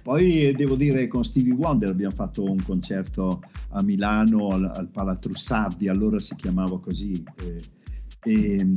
[0.04, 4.90] Poi eh, devo dire con Stevie Wonder abbiamo fatto un concerto a Milano al, al
[4.90, 7.24] Palatrussardi, allora si chiamava così.
[7.42, 7.64] Eh,
[8.26, 8.68] e,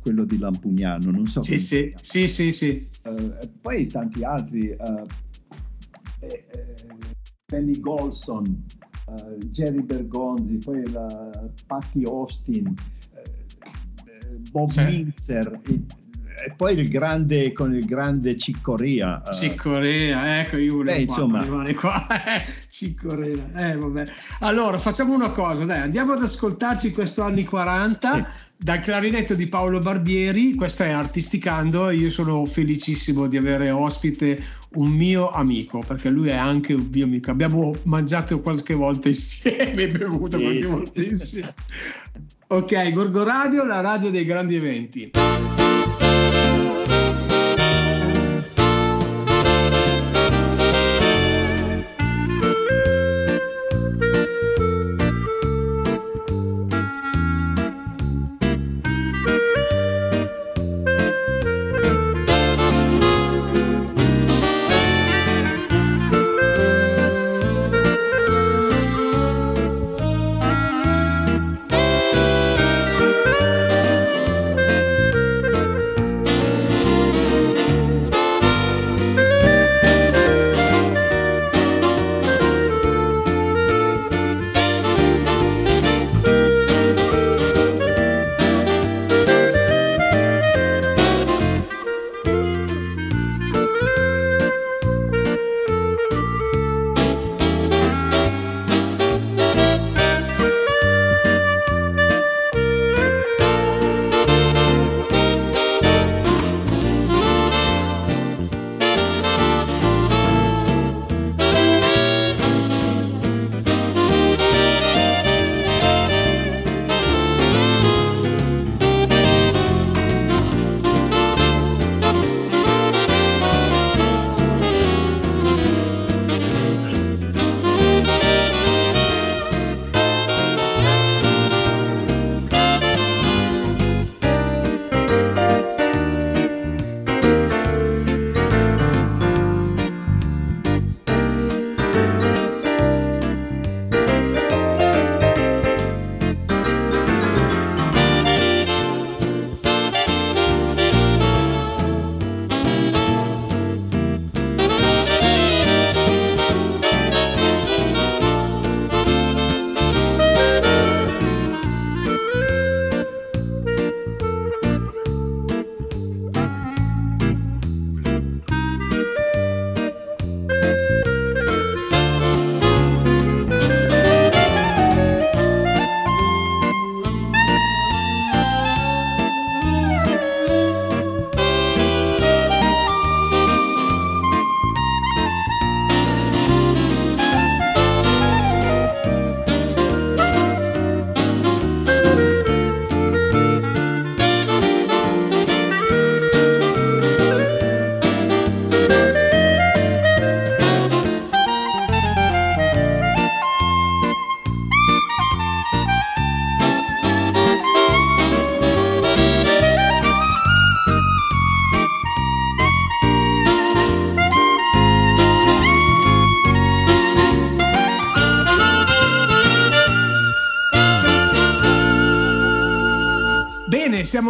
[0.00, 1.42] quello di Lampugnano, non so.
[1.42, 2.88] Sì, sì, sì, sì, sì.
[3.04, 5.02] Uh, poi tanti altri, uh,
[6.20, 6.74] eh, eh,
[7.44, 8.64] Penny Golson,
[9.06, 11.30] uh, Jerry Bergonzi, poi la
[11.66, 12.74] Patti Austin,
[14.50, 14.84] Bob sì.
[14.84, 15.60] Minzer
[16.44, 21.42] e poi il grande con il grande Ciccoria uh, Ciccoria ecco io volevo eh, insomma.
[21.42, 22.06] rimane qua.
[22.68, 24.04] Ciccoria eh vabbè.
[24.40, 28.26] Allora facciamo una cosa dai andiamo ad ascoltarci questo anni 40 eh.
[28.56, 30.54] dal clarinetto di Paolo Barbieri.
[30.54, 31.90] Questa è Artisticando.
[31.90, 34.38] Io sono felicissimo di avere ospite
[34.74, 37.30] un mio amico perché lui è anche un mio amico.
[37.30, 40.70] Abbiamo mangiato qualche volta insieme bevuto sì, qualche sì.
[40.70, 41.54] volta insieme.
[42.48, 45.10] Ok Gorgo Radio la radio dei grandi eventi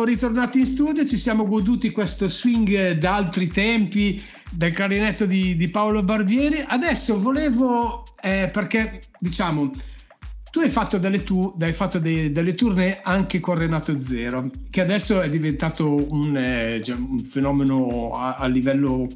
[0.06, 6.02] ritornati in studio, ci siamo goduti questo swing d'altri tempi del clarinetto di, di Paolo
[6.02, 6.64] Barbieri.
[6.66, 9.70] Adesso volevo, eh, perché diciamo,
[10.50, 14.80] tu hai fatto delle, tu, hai fatto dei, delle tournée anche con Renato Zero, che
[14.80, 19.06] adesso è diventato un, eh, un fenomeno a, a livello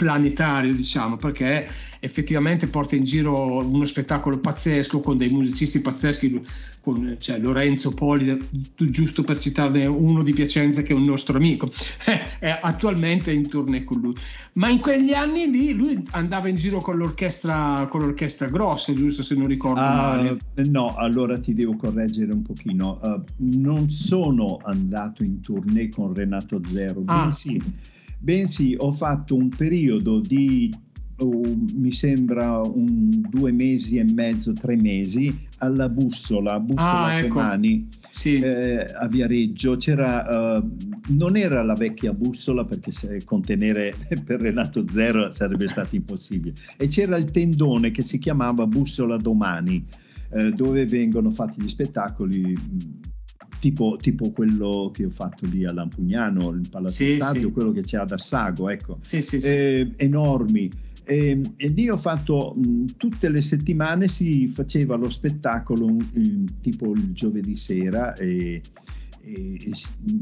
[0.00, 1.68] planetario, diciamo, perché
[2.00, 6.40] effettivamente porta in giro uno spettacolo pazzesco con dei musicisti pazzeschi,
[6.80, 8.34] con cioè, Lorenzo Poli,
[8.76, 11.70] giusto per citarne uno di Piacenza che è un nostro amico,
[12.40, 14.14] è attualmente in tournée con lui.
[14.54, 19.22] Ma in quegli anni lì lui andava in giro con l'orchestra, con l'orchestra grossa, giusto
[19.22, 20.38] se non ricordo uh, male.
[20.54, 22.98] No, allora ti devo correggere un pochino.
[23.02, 23.22] Uh,
[23.58, 27.24] non sono andato in tournée con Renato Zero, ah.
[27.24, 30.72] bensì bensì ho fatto un periodo di,
[31.18, 31.40] oh,
[31.74, 37.34] mi sembra, un due mesi e mezzo, tre mesi alla bussola, bussola ah, ecco.
[37.34, 38.36] Comani sì.
[38.36, 39.76] eh, a Viareggio.
[39.76, 40.76] C'era, uh,
[41.08, 46.54] non era la vecchia bussola perché se contenere per Renato Zero sarebbe stato impossibile.
[46.76, 49.84] E c'era il tendone che si chiamava Bussola Domani,
[50.32, 52.56] eh, dove vengono fatti gli spettacoli
[53.60, 57.52] tipo, tipo, quello che ho fatto lì a Lampugnano, il Palazzo sì, Sardio, sì.
[57.52, 60.70] quello che c'è ad Assago, ecco, eh, enormi.
[61.04, 66.92] E, e, lì ho fatto mh, tutte le settimane si faceva lo spettacolo mh, tipo
[66.92, 68.60] il giovedì sera e,
[69.22, 69.58] e,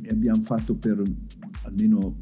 [0.02, 1.02] e abbiamo fatto per
[1.62, 2.16] almeno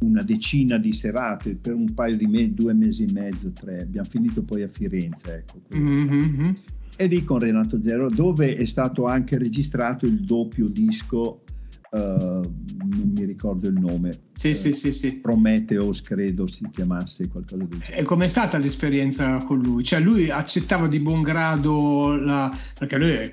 [0.00, 3.80] una decina di serate per un paio di mesi, due mesi e mezzo, tre.
[3.80, 5.44] Abbiamo finito poi a Firenze.
[5.46, 6.52] Ecco, mm-hmm
[6.96, 11.42] e lì con Renato Zero dove è stato anche registrato il doppio disco
[11.90, 15.16] uh, non mi ricordo il nome sì, uh, sì, sì, sì.
[15.20, 19.84] Prometheus credo si chiamasse qualcosa del genere e com'è stata l'esperienza con lui?
[19.84, 22.50] cioè lui accettava di buon grado la...
[22.78, 23.30] perché lui è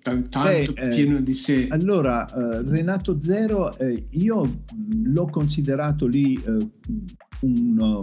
[0.00, 3.76] tanto eh, pieno di sé allora uh, Renato Zero
[4.10, 4.62] io
[5.04, 6.40] l'ho considerato lì
[7.42, 8.02] un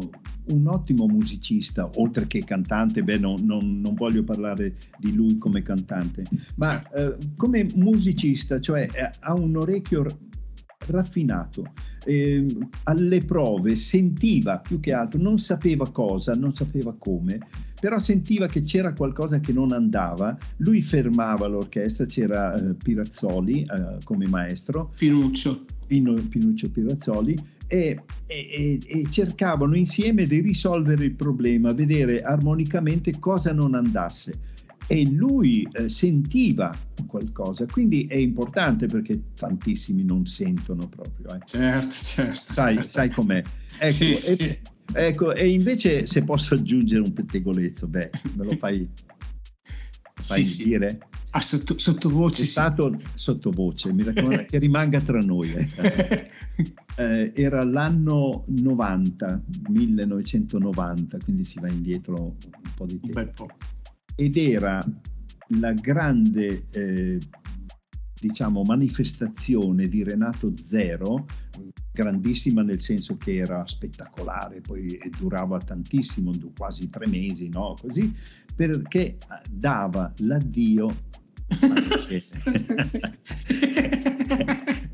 [0.49, 5.61] un ottimo musicista, oltre che cantante, beh, non, non, non voglio parlare di lui come
[5.61, 6.23] cantante,
[6.55, 10.05] ma eh, come musicista, cioè eh, ha un orecchio
[10.89, 11.71] raffinato,
[12.05, 12.45] eh,
[12.83, 17.39] alle prove sentiva più che altro, non sapeva cosa, non sapeva come,
[17.79, 24.03] però sentiva che c'era qualcosa che non andava, lui fermava l'orchestra, c'era eh, Pirazzoli eh,
[24.03, 24.91] come maestro.
[24.97, 25.65] Pinuccio.
[25.87, 33.53] Pino, Pinuccio Pirazzoli e, e, e, cercavano insieme di risolvere il problema, vedere armonicamente cosa
[33.53, 34.39] non andasse.
[34.91, 36.75] E lui eh, sentiva
[37.05, 41.35] qualcosa, quindi è importante perché tantissimi non sentono proprio.
[41.35, 41.45] Eh.
[41.45, 42.53] Certo, certo.
[42.53, 42.89] Sai, certo.
[42.89, 43.43] sai com'è.
[43.77, 44.35] Ecco, sì, sì.
[44.35, 44.59] E,
[44.93, 48.89] ecco, e invece se posso aggiungere un pettegolezzo, beh, me lo fai,
[50.15, 50.99] fai sì, dire?
[51.31, 52.41] Ah, sotto, sottovoce.
[52.41, 55.53] È stato sottovoce, mi raccomando che rimanga tra noi.
[55.53, 56.29] Eh.
[56.97, 63.47] eh, era l'anno 90, 1990, quindi si va indietro un po' di tempo.
[64.19, 64.85] Ed era
[65.59, 67.17] la grande, eh,
[68.19, 71.25] diciamo, manifestazione di Renato Zero,
[71.93, 77.75] grandissima nel senso che era spettacolare, poi durava tantissimo, quasi tre mesi, no?
[77.79, 78.13] Così,
[78.53, 79.15] perché
[79.49, 80.93] dava l'addio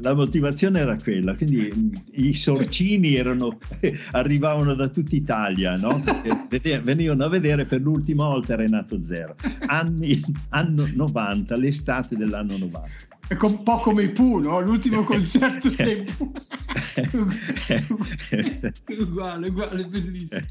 [0.06, 3.58] la motivazione era quella, quindi i sorcini erano,
[4.12, 6.00] arrivavano da tutta Italia, no?
[6.84, 9.36] venivano a vedere per l'ultima volta Renato Zero,
[9.66, 12.88] anni, anno 90, l'estate dell'anno 90.
[13.28, 14.60] È un po' come i Pooh, no?
[14.60, 16.32] L'ultimo concerto dei Pooh.
[19.00, 20.42] uguale, uguale, bellissimo.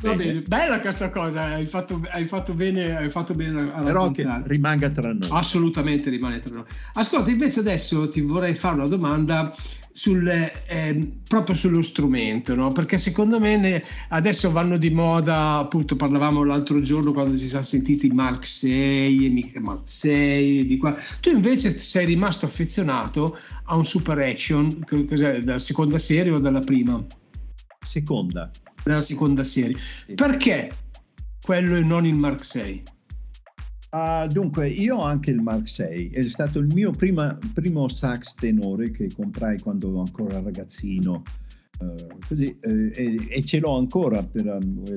[0.00, 4.10] Va bene, bella questa cosa, hai fatto, hai fatto bene, hai fatto bene a Però
[4.10, 5.28] che rimanga tra noi.
[5.30, 6.64] Assolutamente rimane tra noi.
[6.94, 9.54] Ascolta, invece adesso ti vorrei fare una domanda
[9.92, 12.72] sul, eh, proprio sullo strumento, no?
[12.72, 17.62] perché secondo me ne, adesso vanno di moda, appunto parlavamo l'altro giorno quando si sono
[17.62, 20.96] sentiti Mark 6 e Mica Mark 6, di qua.
[21.20, 26.60] tu invece sei rimasto affezionato a un Super Action, cos'è, dalla seconda serie o dalla
[26.60, 27.04] prima?
[27.84, 28.50] Seconda.
[28.82, 29.76] Dalla seconda serie.
[29.78, 30.14] Sì.
[30.14, 30.70] Perché
[31.42, 32.82] quello e non il Mark 6?
[33.92, 38.34] Uh, dunque, io ho anche il Mark VI, è stato il mio prima, primo sax
[38.36, 41.22] tenore che comprai quando ero ancora ragazzino,
[41.80, 44.94] uh, così, eh, e, e, ce l'ho ancora per, uh,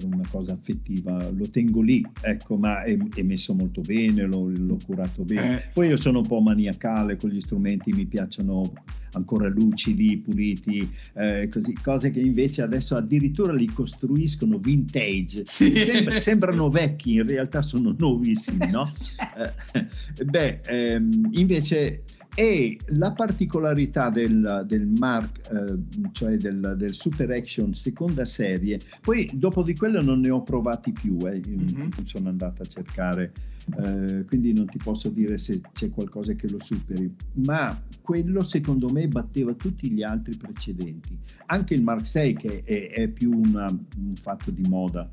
[0.00, 4.50] per, una cosa affettiva, lo tengo lì, ecco, ma è, è messo molto bene, l'ho,
[4.54, 5.56] l'ho curato bene.
[5.56, 5.70] Eh.
[5.72, 8.72] Poi io sono un po' maniacale con gli strumenti, mi piacciono
[9.12, 15.76] ancora lucidi, puliti, eh, così, cose che invece adesso addirittura li costruiscono vintage, sì.
[15.76, 18.90] Sembra, sembrano vecchi, in realtà sono nuovissimi, no?
[19.74, 22.02] eh, beh, ehm, invece
[22.40, 29.28] e la particolarità del, del Mark, eh, cioè del, del, Super Action seconda serie, poi
[29.34, 31.90] dopo di quello non ne ho provati più, eh, mm-hmm.
[32.04, 33.34] sono andato a cercare,
[33.82, 37.14] eh, quindi non ti posso dire se c'è qualcosa che lo superi,
[37.44, 41.14] ma quello secondo me batteva tutti gli altri precedenti,
[41.44, 45.06] anche il Mark 6 che è, è più una, un fatto di moda.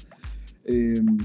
[0.64, 1.18] Ehm,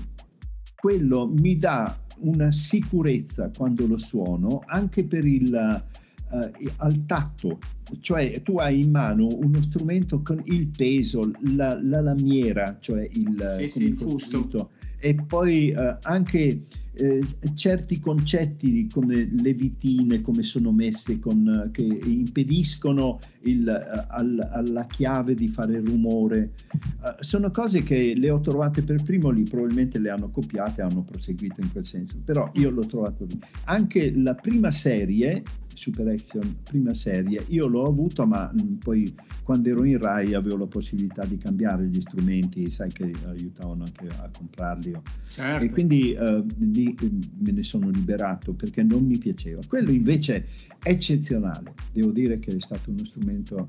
[0.82, 5.82] quello mi dà una sicurezza quando lo suono anche per il
[6.30, 7.58] uh, al tatto,
[8.00, 13.46] cioè tu hai in mano uno strumento con il peso, la, la lamiera, cioè il,
[13.48, 14.70] sì, sì, il fusto
[15.02, 16.60] e poi uh, anche
[16.94, 17.20] eh,
[17.54, 24.86] certi concetti come le vitine, come sono messe, con, che impediscono il, uh, al, alla
[24.86, 26.52] chiave di fare rumore,
[27.00, 31.02] uh, sono cose che le ho trovate per primo lì, probabilmente le hanno copiate, hanno
[31.02, 33.36] proseguito in quel senso, però io l'ho trovato lì.
[33.64, 35.42] Anche la prima serie
[35.82, 39.12] Super Action prima serie, io l'ho avuto ma mm, poi
[39.42, 44.06] quando ero in Rai avevo la possibilità di cambiare gli strumenti, sai che aiutavano anche
[44.06, 44.96] a comprarli
[45.28, 45.64] certo.
[45.64, 49.60] e quindi uh, lì mm, me ne sono liberato perché non mi piaceva.
[49.66, 50.46] Quello invece
[50.80, 53.66] è eccezionale, devo dire che è stato uno strumento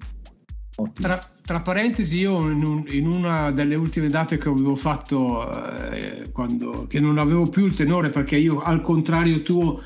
[0.76, 1.08] Ottimo.
[1.08, 5.48] Tra, tra, parentesi, io in, un, in, una delle ultime date che avevo fatto,
[5.92, 9.80] eh, quando, che non avevo più il tenore, perché io al contrario tuo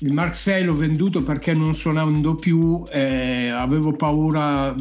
[0.00, 4.72] il Mark 6 l'ho venduto perché non suonando più eh, avevo paura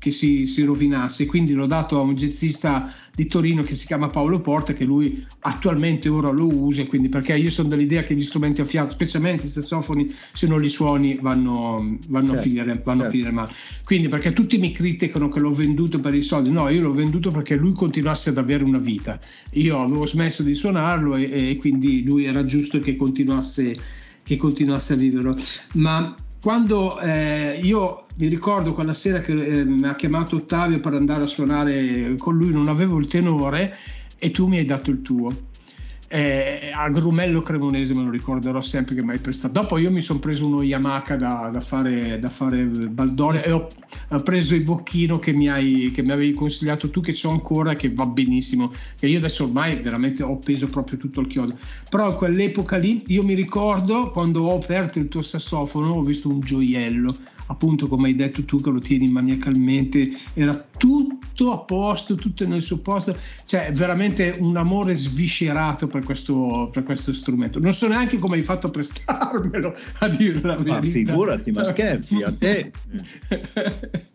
[0.00, 1.26] che si, si, rovinasse.
[1.26, 5.24] Quindi l'ho dato a un jazzista di Torino che si chiama Paolo Porta che lui
[5.40, 9.46] attualmente ora lo usa quindi perché io sono dell'idea che gli strumenti a fiato specialmente
[9.46, 13.02] i sassofoni se non li suoni vanno, vanno, certo, a, finire, vanno certo.
[13.02, 13.52] a finire male.
[13.84, 16.50] Quindi perché tutti mi criticano che l'ho venduto per i soldi.
[16.50, 19.20] No io l'ho venduto perché lui continuasse ad avere una vita.
[19.52, 24.94] Io avevo smesso di suonarlo e, e quindi lui era giusto che continuasse che continuasse
[24.94, 25.36] a viverlo.
[25.74, 30.94] Ma quando eh, io mi ricordo quella sera che eh, mi ha chiamato Ottavio per
[30.94, 33.72] andare a suonare con lui, non avevo il tenore
[34.18, 35.52] e tu mi hai dato il tuo
[36.14, 39.58] eh, a Grumello Cremonese me lo ricorderò sempre che mi hai prestato.
[39.60, 43.68] Dopo io mi sono preso uno Yamaha da, da, fare, da fare Baldoria e ho,
[44.10, 47.72] ho, preso il bocchino che mi, hai, che mi avevi consigliato tu, che c'ho ancora
[47.72, 48.70] e che va benissimo.
[48.96, 51.58] Che io adesso ormai veramente ho peso proprio tutto il chiodo.
[51.90, 56.38] Però quell'epoca lì io mi ricordo quando ho aperto il tuo sassofono, ho visto un
[56.38, 57.12] gioiello,
[57.46, 62.62] appunto come hai detto tu che lo tieni maniacalmente, era tutto a posto, tutto nel
[62.62, 67.58] suo posto, cioè veramente un amore sviscerato per questo, per questo strumento.
[67.58, 70.80] Non so neanche come hai fatto a prestarmelo, a dire la verità.
[70.80, 72.70] Ma figurati, ma scherzi, a te.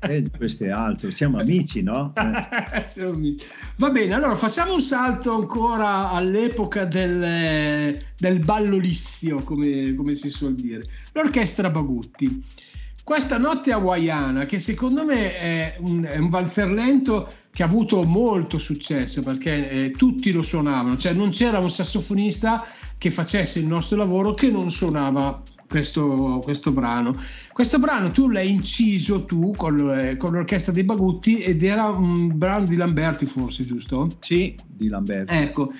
[0.00, 2.12] Eh, questo è altro, siamo amici, no?
[2.18, 3.34] Eh.
[3.76, 10.28] Va bene, allora facciamo un salto ancora all'epoca del, del ballo lissio, come, come si
[10.30, 10.82] suol dire.
[11.12, 12.42] L'orchestra Bagutti
[13.06, 18.58] questa notte hawaiana che secondo me è un, è un valferlento che ha avuto molto
[18.58, 22.62] successo perché eh, tutti lo suonavano, cioè non c'era un sassofonista
[22.98, 27.14] che facesse il nostro lavoro che non suonava questo, questo brano.
[27.54, 32.36] Questo brano tu l'hai inciso tu con, eh, con, l'orchestra dei Bagutti ed era un
[32.36, 34.10] brano di Lamberti forse, giusto?
[34.20, 35.34] Sì, di Lamberti.
[35.34, 35.72] Ecco,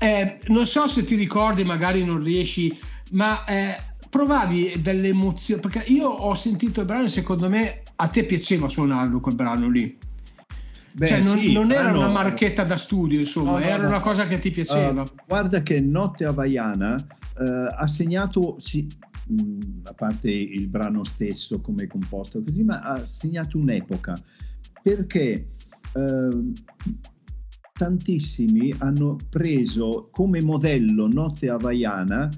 [0.00, 2.70] eh, non so se ti ricordi, magari non riesci,
[3.12, 3.44] ma...
[3.44, 8.24] Eh, provavi delle emozioni, perché io ho sentito il brano e secondo me a te
[8.24, 9.98] piaceva suonarlo quel brano lì.
[10.96, 13.98] Beh, cioè, non, sì, non era una marchetta da studio, insomma, no, no, era una
[13.98, 15.02] cosa che ti piaceva.
[15.02, 18.86] Uh, guarda che Notte Havaiana uh, ha segnato, sì,
[19.26, 24.14] mh, mm, a parte il brano stesso come composto, così, ma ha segnato un'epoca
[24.80, 25.48] perché
[25.94, 26.52] uh,
[27.72, 32.30] tantissimi hanno preso come modello Notte Havaiana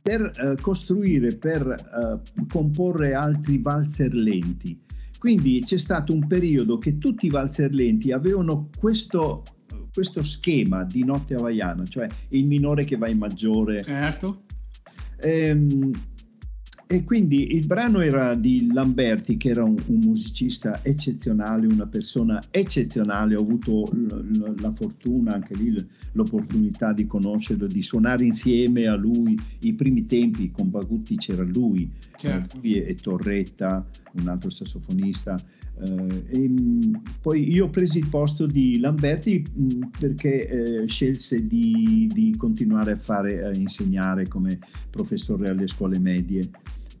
[0.00, 4.88] per uh, costruire, per comporre altri valzer lenti.
[5.20, 9.44] Quindi c'è stato un periodo che tutti i valzer lenti avevano questo,
[9.92, 13.82] questo schema di notte havaiana, cioè il minore che va in maggiore.
[13.82, 14.44] Certo.
[15.18, 15.90] Ehm,
[16.92, 22.42] e quindi il brano era di Lamberti, che era un, un musicista eccezionale, una persona
[22.50, 23.36] eccezionale.
[23.36, 25.72] Ho avuto l- l- la fortuna, anche lì
[26.14, 29.38] l'opportunità di conoscerlo, di suonare insieme a lui.
[29.60, 32.58] I primi tempi con Bagutti c'era lui, certo.
[32.60, 33.86] lui e, e Torretta,
[34.20, 35.38] un altro sassofonista.
[35.76, 40.88] Uh, e, mm, poi io ho preso il posto di Lamberti mh, mm, perché eh,
[40.88, 44.58] scelse di, di, continuare a fare, a insegnare come
[44.90, 46.50] professore alle scuole medie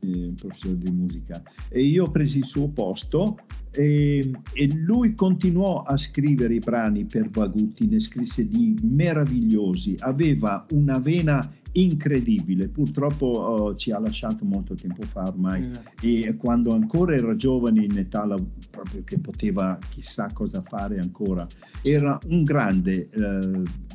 [0.00, 3.38] eh, professore di musica, e io ho preso il suo posto
[3.72, 10.66] e, e, lui continuò a scrivere i brani per Bagutti, ne scrisse di meravigliosi, aveva
[10.72, 15.68] una vena incredibile, purtroppo oh, ci ha lasciato molto tempo fa ormai.
[15.68, 15.72] Mm.
[16.00, 18.26] e quando ancora era giovane in età
[18.70, 21.46] proprio che poteva chissà cosa fare ancora,
[21.82, 23.08] era un grande...
[23.10, 23.88] Eh,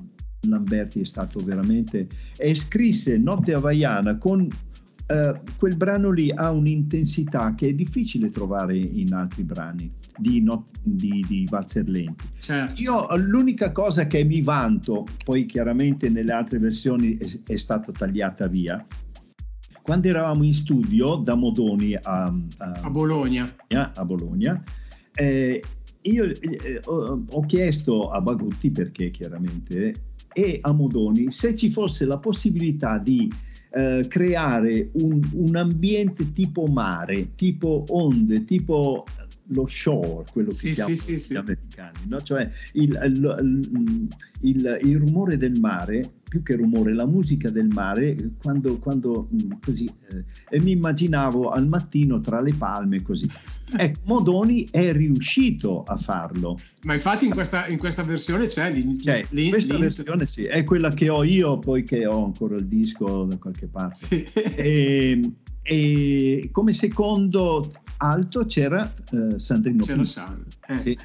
[0.47, 4.47] Lamberti è stato veramente e scrisse Notte Havaiana con
[5.07, 10.67] Uh, quel brano lì ha un'intensità che è difficile trovare in altri brani di, no,
[10.81, 12.25] di, di Valzer Lenti.
[12.39, 12.81] Certo.
[12.81, 18.47] Io l'unica cosa che mi vanto, poi chiaramente nelle altre versioni è, è stata tagliata
[18.47, 18.83] via,
[19.83, 24.63] quando eravamo in studio da Modoni a, a, a Bologna, a Bologna
[25.15, 25.63] eh,
[26.01, 29.93] io eh, ho, ho, chiesto a Bagutti perché chiaramente
[30.33, 33.31] e a Modoni se ci fosse la possibilità di
[33.75, 39.03] eh, creare un, un, ambiente tipo mare, tipo onde, tipo
[39.49, 42.21] lo shore, quello che sì, chiamano sì, sì, gli americani, no?
[42.21, 44.07] cioè il, il,
[44.41, 49.51] il, il, rumore del mare, più che rumore, la musica del mare, quando, quando mm,
[49.63, 53.29] così, eh, e mi immaginavo al mattino tra le palme così.
[53.77, 56.55] Ecco, Modoni è riuscito a farlo.
[56.83, 59.11] Ma infatti in questa, in questa versione c'è l'inizio.
[59.11, 63.23] Cioè, in questa versione sì, è quella che ho io, poiché ho ancora il disco
[63.23, 64.31] da qualche parte.
[64.55, 65.19] E,
[65.63, 70.45] e come secondo alto c'era eh, Sandrino c'era Sandro.
[70.67, 70.79] Eh.
[70.81, 70.97] Sì.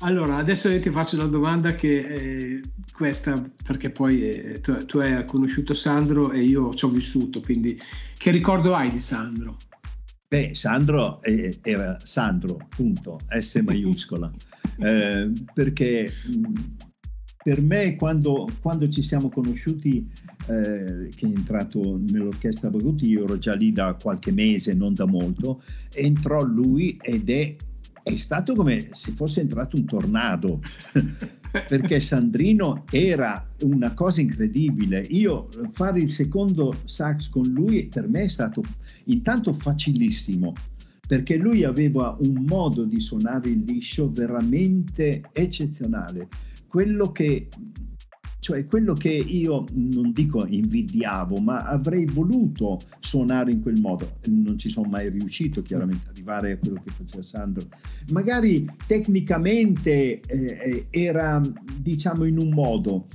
[0.00, 2.60] Allora, adesso io ti faccio una domanda che è
[2.92, 7.80] questa, perché poi eh, tu, tu, hai conosciuto Sandro e io ci ho vissuto, quindi
[8.16, 9.56] che ricordo hai di Sandro?
[10.28, 14.30] Beh, Sandro eh, era Sandro, punto, S maiuscola,
[14.78, 16.12] eh, perché
[17.48, 20.06] per me quando, quando, ci siamo conosciuti,
[20.48, 25.06] eh, che è entrato nell'orchestra Bagutti, io ero già lì da qualche mese, non da
[25.06, 25.62] molto,
[25.94, 27.56] entrò lui ed è,
[28.02, 30.60] è stato come se fosse entrato un tornado,
[31.66, 35.00] perché Sandrino era una cosa incredibile.
[35.08, 38.60] Io fare il secondo sax con lui per me è stato
[39.04, 40.52] intanto facilissimo
[41.08, 46.28] perché lui aveva un modo di suonare il liscio veramente eccezionale
[46.78, 47.48] quello che,
[48.38, 54.18] cioè quello che io non dico invidiavo, ma avrei voluto suonare in quel modo.
[54.26, 57.66] Non ci sono mai riuscito chiaramente ad arrivare a quello che faceva Sandro.
[58.12, 61.42] Magari tecnicamente eh, era
[61.80, 63.06] diciamo in un modo,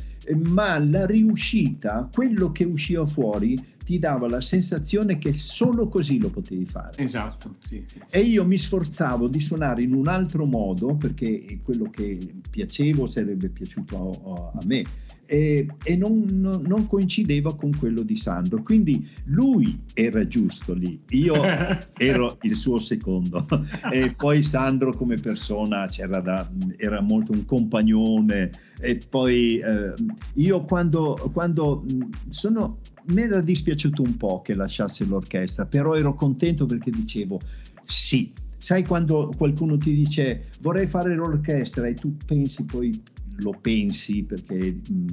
[0.43, 6.29] ma la riuscita, quello che usciva fuori, ti dava la sensazione che solo così lo
[6.29, 6.97] potevi fare.
[6.97, 8.15] Esatto, sì, sì, sì.
[8.15, 12.17] E io mi sforzavo di suonare in un altro modo perché quello che
[12.49, 14.83] piacevo sarebbe piaciuto a, a me
[15.25, 18.61] e, e non, non, non, coincideva con quello di Sandro.
[18.61, 21.35] Quindi lui era giusto lì, io
[21.97, 23.45] ero il suo secondo
[23.91, 25.87] e poi Sandro come persona
[26.21, 29.93] da, era molto un compagnone e poi eh,
[30.35, 31.85] io quando, quando
[32.27, 37.39] sono mi era dispiaciuto un po' che lasciasse l'orchestra, però ero contento perché dicevo
[37.85, 38.31] sì.
[38.57, 42.97] Sai quando qualcuno ti dice vorrei fare l'orchestra e tu pensi poi
[43.37, 45.07] lo pensi perché mh, mm,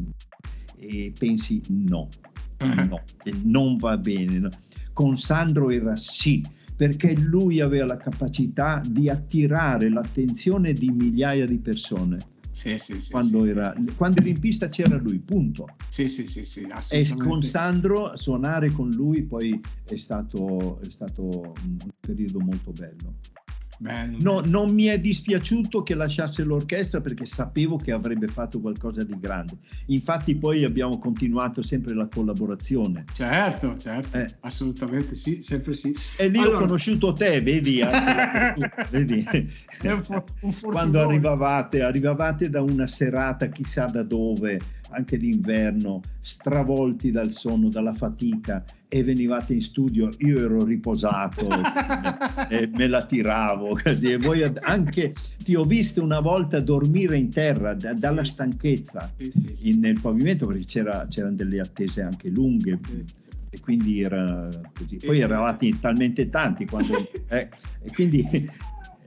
[0.78, 2.08] e pensi no,
[2.60, 2.86] uh-huh.
[2.86, 3.02] no,
[3.42, 4.38] non va bene.
[4.38, 4.48] No.
[4.92, 6.44] Con Sandro era sì,
[6.76, 12.18] perché lui aveva la capacità di attirare l'attenzione di migliaia di persone
[12.60, 15.66] sì, sì, sì, quando, Era, quando, ero in pista c'era lui, punto.
[15.88, 21.54] Sì, sì, sì, sì E con Sandro suonare con lui poi è stato, è stato
[21.64, 23.14] un periodo molto bello.
[24.18, 29.16] No, non mi è dispiaciuto che lasciasse l'orchestra perché sapevo che avrebbe fatto qualcosa di
[29.18, 29.56] grande.
[29.86, 33.04] Infatti poi abbiamo continuato sempre la collaborazione.
[33.12, 34.26] Certo, certo, eh.
[34.40, 35.94] assolutamente sì, sempre sì.
[36.18, 36.56] E lì allora...
[36.56, 37.80] ho conosciuto te, vedi?
[38.90, 39.26] vedi?
[39.84, 47.10] Un for- un Quando arrivavate, arrivavate da una serata chissà da dove anche d'inverno, stravolti
[47.10, 51.46] dal sonno, dalla fatica e venivate in studio, io ero riposato
[52.50, 53.78] e, me la tiravo.
[54.10, 59.30] E voi anche ti ho visto una volta dormire in terra da, dalla stanchezza sì,
[59.32, 62.78] sì, sì, in, nel pavimento perché c'era, c'erano delle attese anche lunghe.
[63.52, 64.96] E quindi era così.
[64.96, 66.94] Poi eravate talmente tanti quando,
[67.28, 67.48] eh,
[67.82, 68.24] e quindi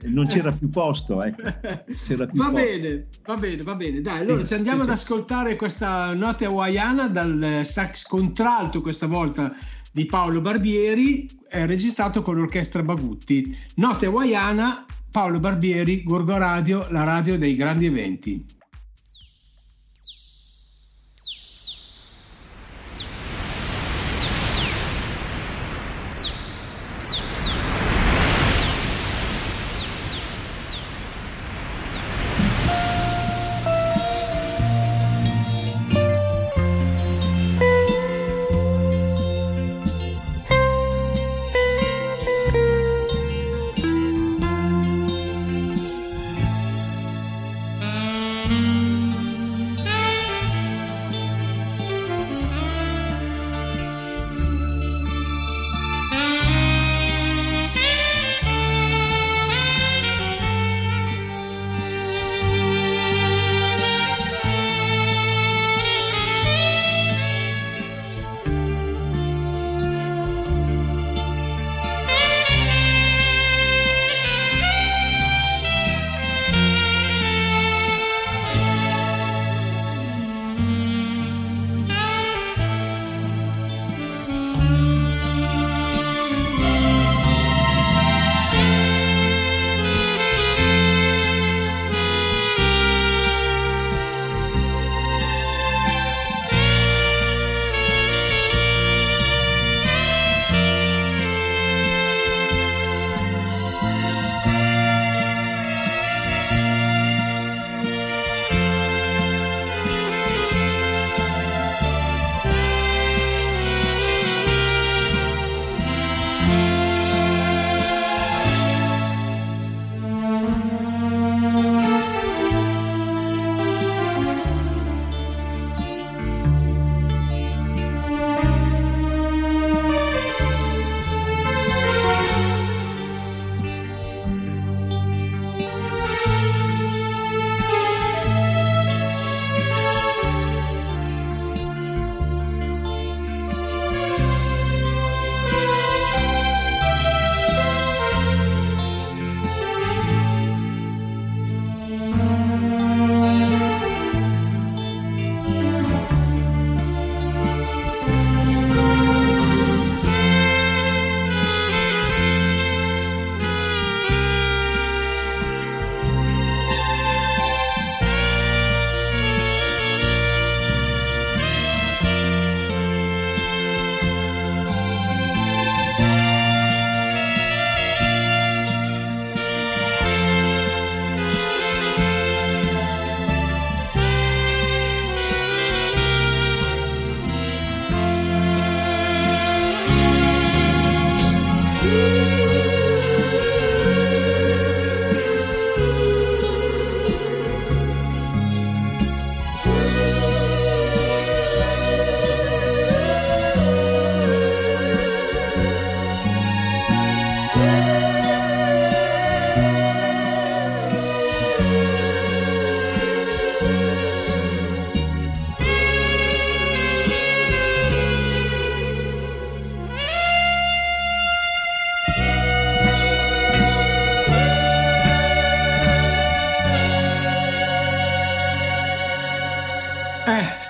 [0.05, 1.21] non c'era più posto.
[1.23, 1.41] Ecco.
[2.05, 2.65] C'era più va posto.
[2.65, 4.01] bene, va bene, va bene.
[4.01, 9.53] Dai, allora ci andiamo ad ascoltare questa notte hawaiana dal sax contralto questa volta
[9.91, 13.55] di Paolo Barbieri, è registrato con l'orchestra Bagutti.
[13.75, 18.43] Notte hawaiana, Paolo Barbieri, Gorgo Radio, la radio dei grandi eventi.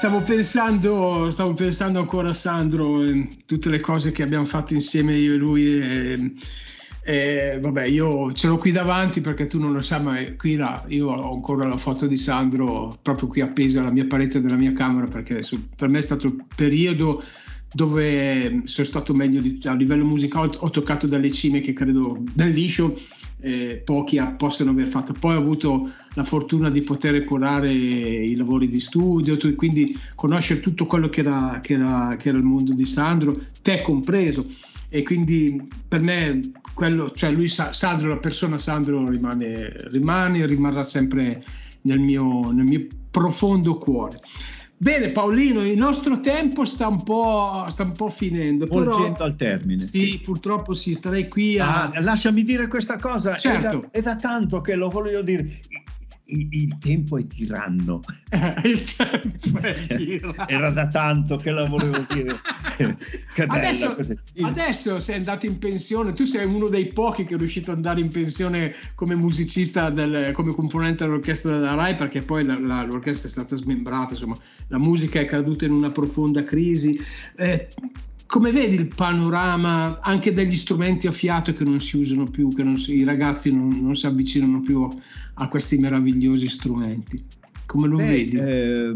[0.04, 5.16] Stavo pensando, stavo pensando ancora a Sandro, eh, tutte le cose che abbiamo fatto insieme
[5.16, 5.80] io e lui.
[5.80, 6.34] E,
[7.06, 10.84] e, vabbè, io ce l'ho qui davanti perché tu non lo sai, ma qui là,
[10.90, 14.74] io ho ancora la foto di Sandro proprio qui appesa alla mia parete della mia
[14.74, 15.40] camera perché
[15.74, 17.24] per me è stato il periodo
[17.74, 22.54] dove sono stato meglio di, a livello musicale, ho toccato dalle cime che credo del
[22.54, 22.98] liscio
[23.44, 25.14] eh, pochi possono aver fatto.
[25.14, 30.86] Poi ho avuto la fortuna di poter curare i lavori di studio, quindi conoscere tutto
[30.86, 34.46] quello che era, che era, che era il mondo di Sandro, te compreso.
[34.88, 36.40] E quindi per me
[36.74, 41.44] quello, cioè lui, Sandro, la persona Sandro rimane, rimane rimarrà sempre
[41.82, 44.22] nel mio, nel mio profondo cuore.
[44.84, 48.66] Bene Paolino, il nostro tempo sta un po', sta un po finendo.
[48.66, 49.82] Volgendo al termine.
[49.82, 51.90] Sì, purtroppo sì, starei qui a...
[51.90, 53.68] Ah, lasciami dire questa cosa, certo.
[53.68, 55.48] è, da, è da tanto che lo voglio dire
[56.26, 58.02] il, il, tempo è tiranno.
[58.64, 60.48] il tempo è tiranno.
[60.48, 62.40] Era da tanto che la volevo dire.
[63.48, 63.96] adesso,
[64.42, 68.00] adesso, sei andato in pensione, tu sei uno dei pochi che è riuscito ad andare
[68.00, 73.28] in pensione come musicista, del, come componente dell'orchestra della RAI, perché poi la, la, l'orchestra
[73.28, 77.00] è stata smembrata, insomma, la musica è caduta in una profonda crisi.
[77.36, 77.68] Eh,
[78.34, 82.76] come vedi il panorama anche degli strumenti a fiato che non si usano più, che
[82.78, 84.90] si, i ragazzi non, non, si avvicinano più
[85.36, 87.24] a questi meravigliosi strumenti?
[87.68, 88.36] Come lo Beh, vedi?
[88.38, 88.96] Eh,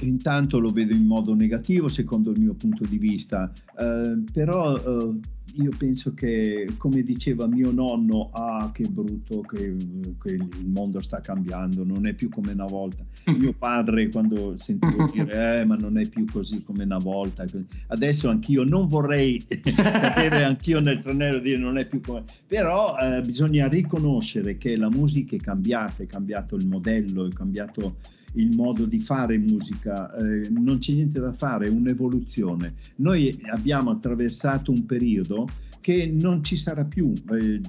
[0.00, 5.14] intanto lo vedo in modo negativo secondo il mio punto di vista, eh, però eh,
[5.56, 9.76] io penso che, come diceva mio nonno, ah che brutto che,
[10.22, 13.04] che, il mondo sta cambiando, non è più come una volta.
[13.30, 13.36] Mm.
[13.36, 17.44] Mio padre quando sentivo dire, eh, ma non è più così come una volta.
[17.88, 22.24] Adesso anch'io non vorrei cadere anch'io nel tranello e dire non è più come...
[22.46, 27.96] Però eh, bisogna riconoscere che la musica è cambiata, è cambiato il modello, è cambiato
[28.34, 32.74] il modo di fare musica, eh, non c'è niente da fare, è un'evoluzione.
[32.96, 35.46] Noi abbiamo attraversato un periodo
[35.80, 37.12] che non ci sarà più.
[37.30, 37.60] Eh,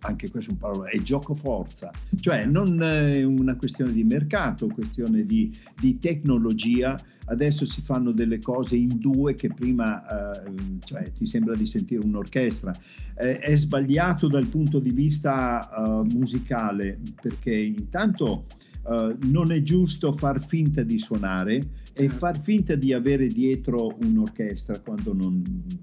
[0.00, 1.90] anche questo è un parola, è gioco forza,
[2.20, 6.96] cioè non è una questione di mercato, questione di, di tecnologia.
[7.24, 10.52] Adesso si fanno delle cose in due che prima eh,
[10.84, 12.72] cioè, ti sembra di sentire un'orchestra.
[13.16, 18.44] Eh, è sbagliato dal punto di vista uh, musicale perché intanto
[18.88, 22.14] Uh, non è giusto far finta di suonare e certo.
[22.14, 25.78] far finta di avere dietro un'orchestra quando non, in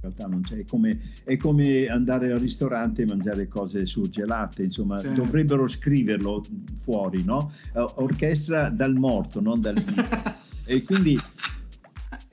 [0.00, 0.56] realtà non c'è.
[0.56, 5.22] È come, è come, andare al ristorante e mangiare cose surgelate, insomma, certo.
[5.22, 6.42] dovrebbero scriverlo
[6.80, 7.52] fuori, no?
[7.74, 10.02] Uh, orchestra dal morto, non dal vivo.
[10.66, 11.16] e quindi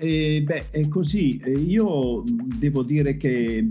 [0.01, 1.41] e beh, è così.
[1.45, 2.23] Io
[2.57, 3.67] devo dire che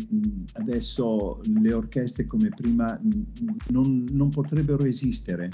[0.53, 3.01] adesso le orchestre come prima
[3.71, 5.51] non, non potrebbero esistere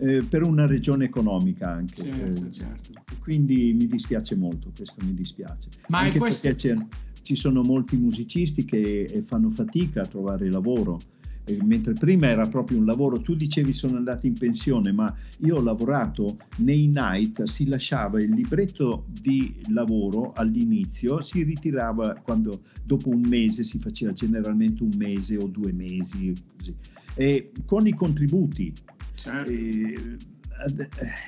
[0.00, 2.02] eh, per una regione economica anche.
[2.02, 2.92] Certo, eh, certo.
[3.20, 5.68] Quindi mi dispiace molto, questo mi dispiace.
[5.88, 6.48] Ma anche questo...
[6.48, 6.86] perché
[7.22, 10.98] ci sono molti musicisti che eh, fanno fatica a trovare lavoro.
[11.44, 15.56] Eh, mentre prima era proprio un lavoro, tu dicevi sono andato in pensione, ma io
[15.56, 23.10] ho lavorato nei night, si lasciava il libretto di lavoro all'inizio, si ritirava quando dopo
[23.10, 26.74] un mese si faceva generalmente un mese o due mesi, così.
[27.14, 28.72] E con i contributi
[29.20, 29.50] Certo.
[29.50, 30.16] E,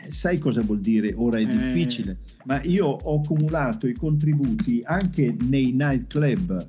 [0.09, 1.14] sai cosa vuol dire?
[1.16, 1.47] Ora è eh.
[1.47, 6.68] difficile, ma io ho accumulato i contributi anche nei nightclub.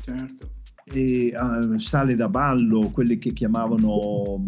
[0.00, 4.44] Certo e, uh, sale da ballo, quelle che chiamavano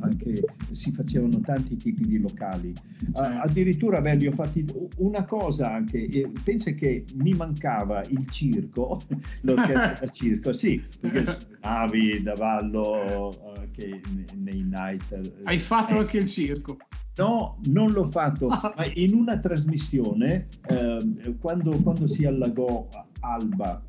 [0.00, 2.72] anche, si facevano tanti tipi di locali.
[3.12, 4.64] Uh, addirittura, beh, li ho fatti
[4.98, 9.00] una cosa anche, eh, pensa che mi mancava il circo,
[9.42, 14.00] l'orchestra da circo, sì, perché navi da ballo uh, che
[14.36, 15.32] nei night.
[15.44, 16.76] Hai fatto eh, anche il circo?
[17.16, 22.88] No, non l'ho fatto, ma in una trasmissione, eh, quando, quando si allagò
[23.20, 23.80] Alba,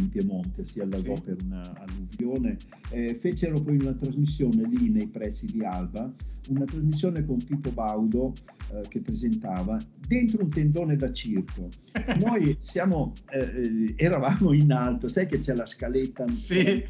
[0.00, 1.22] in Piemonte, si allagò sì.
[1.22, 2.56] per un'alluvione,
[2.90, 6.12] eh, fecero poi una trasmissione lì nei pressi di Alba,
[6.48, 8.32] una trasmissione con Pippo Baudo
[8.72, 11.68] eh, che presentava dentro un tendone da circo.
[12.24, 16.82] Noi siamo, eh, eh eravamo in alto, sai che c'è la scaletta, sì.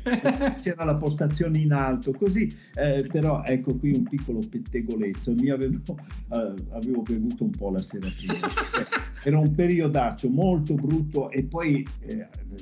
[0.61, 5.99] c'era la postazione in alto, così, eh, però ecco qui un piccolo pettegolezzo, mi avevo,
[6.33, 8.35] eh, avevo bevuto un po' la sera prima.
[9.23, 11.87] Era un periodaccio molto brutto e poi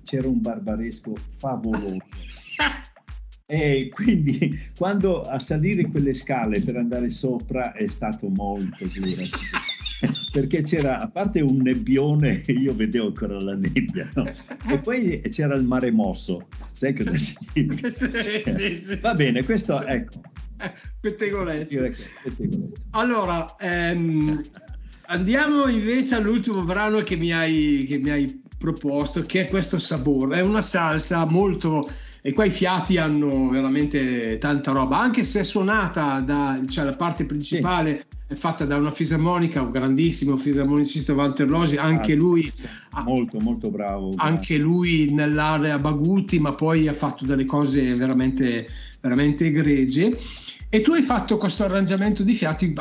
[0.03, 1.97] c'era un barbaresco favoloso.
[3.51, 9.22] E quindi quando a salire quelle scale per andare sopra è stato molto duro.
[10.30, 14.30] Perché c'era, a parte un nebbione, io vedevo ancora la nebbia, no?
[14.70, 17.89] e poi c'era il mare mosso, sai cosa significa?
[17.89, 18.99] sì, sì, sì.
[19.01, 20.20] Va bene, questo ecco.
[21.01, 21.91] Pettegolezzo.
[22.91, 24.43] Allora, ehm,
[25.11, 30.32] Andiamo invece all'ultimo brano che mi hai, che mi hai proposto, che è questo Sabor.
[30.34, 31.88] È una salsa molto
[32.20, 36.96] e qua i fiati hanno veramente tanta roba, anche se è suonata da, cioè la
[36.96, 38.09] parte principale sì.
[38.26, 41.48] è fatta da una fisarmonica, un grandissimo fisarmonicista Walter
[41.78, 42.52] anche ah, lui
[43.04, 44.12] molto molto bravo.
[44.16, 48.66] Anche lui nell'area Baguti, ma poi ha fatto delle cose veramente
[49.00, 50.18] veramente egregie.
[50.70, 52.74] E tu hai fatto questo arrangiamento di fiati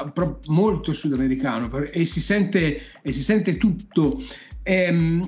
[0.47, 4.21] molto sudamericano e si sente, e si sente tutto.
[4.63, 5.25] Ehm,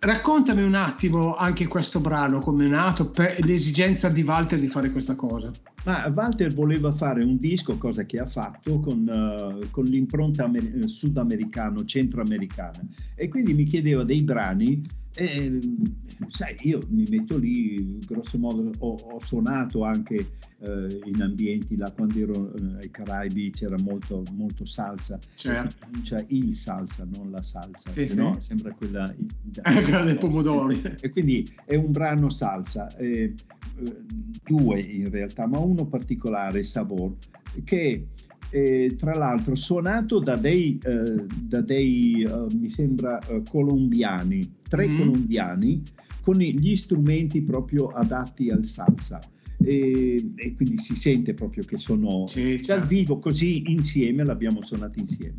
[0.00, 4.90] raccontami un attimo anche questo brano, come è nato, per l'esigenza di Walter di fare
[4.90, 5.50] questa cosa.
[5.84, 10.84] Ma Walter voleva fare un disco, cosa che ha fatto, con, uh, con l'impronta amer-
[10.86, 12.80] sudamericano, centroamericana.
[13.14, 14.82] E quindi mi chiedeva dei brani
[15.14, 15.58] e,
[16.28, 20.14] sai, io mi metto lì, grosso modo ho, ho suonato anche
[20.58, 25.70] eh, in ambienti là quando ero eh, ai Caraibi c'era molto, molto salsa, certo.
[25.70, 28.34] si pronuncia il salsa, non la salsa, sì, no?
[28.34, 28.40] Sì.
[28.40, 29.14] Sembra quella,
[29.62, 30.80] quella dei pomodori.
[31.00, 33.34] E quindi è un brano salsa, eh,
[34.44, 37.14] due in realtà, ma uno particolare, Sabor,
[37.62, 38.08] che
[38.50, 44.88] eh, tra l'altro suonato da dei, eh, da dei uh, mi sembra, uh, colombiani, tre
[44.88, 44.98] mm.
[44.98, 45.82] colombiani,
[46.22, 49.20] con gli strumenti proprio adatti al salsa.
[49.62, 52.86] E, e quindi si sente proprio che sono sì, dal certo.
[52.86, 55.36] vivo così insieme, l'abbiamo suonato insieme.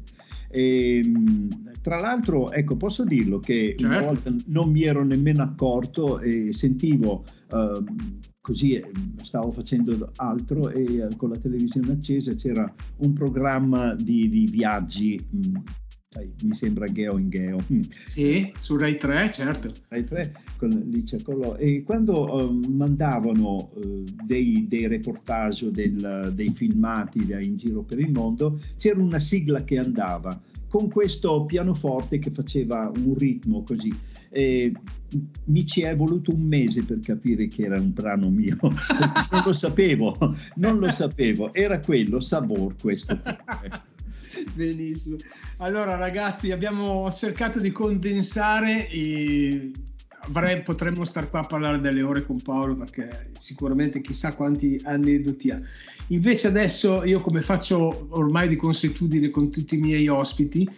[0.50, 1.48] E, ehm,
[1.82, 3.86] tra l'altro, ecco, posso dirlo che certo.
[3.86, 7.24] una volta non mi ero nemmeno accorto e sentivo
[8.42, 8.92] così eh,
[9.24, 15.20] stavo facendo altro e eh, con la televisione accesa c'era un programma di, di viaggi
[15.36, 15.56] mm,
[16.16, 17.58] sai, mi sembra Geo in Geo.
[17.72, 17.82] Mm.
[18.04, 19.74] Sì, su Rai 3, certo.
[19.90, 21.56] Rai 3, con Licia Collò.
[21.56, 28.00] E quando uh, mandavano uh, dei, dei, reportage, del, dei filmati da in giro per
[28.00, 33.94] il mondo, c'era una sigla che andava con questo pianoforte che faceva un ritmo così.
[34.30, 34.72] E
[35.46, 38.58] mi ci è voluto un mese per capire che era un brano mio,
[39.32, 40.18] non lo sapevo,
[40.56, 43.18] non lo sapevo, era quello, Sabor questo.
[44.54, 45.18] Benissimo.
[45.58, 49.72] Allora ragazzi, abbiamo cercato di condensare e
[50.20, 55.50] avrei, potremmo stare qua a parlare delle ore con Paolo perché sicuramente chissà quanti aneddoti
[55.52, 55.60] ha.
[56.08, 60.70] Invece adesso io come faccio ormai di consuetudine con tutti i miei ospiti,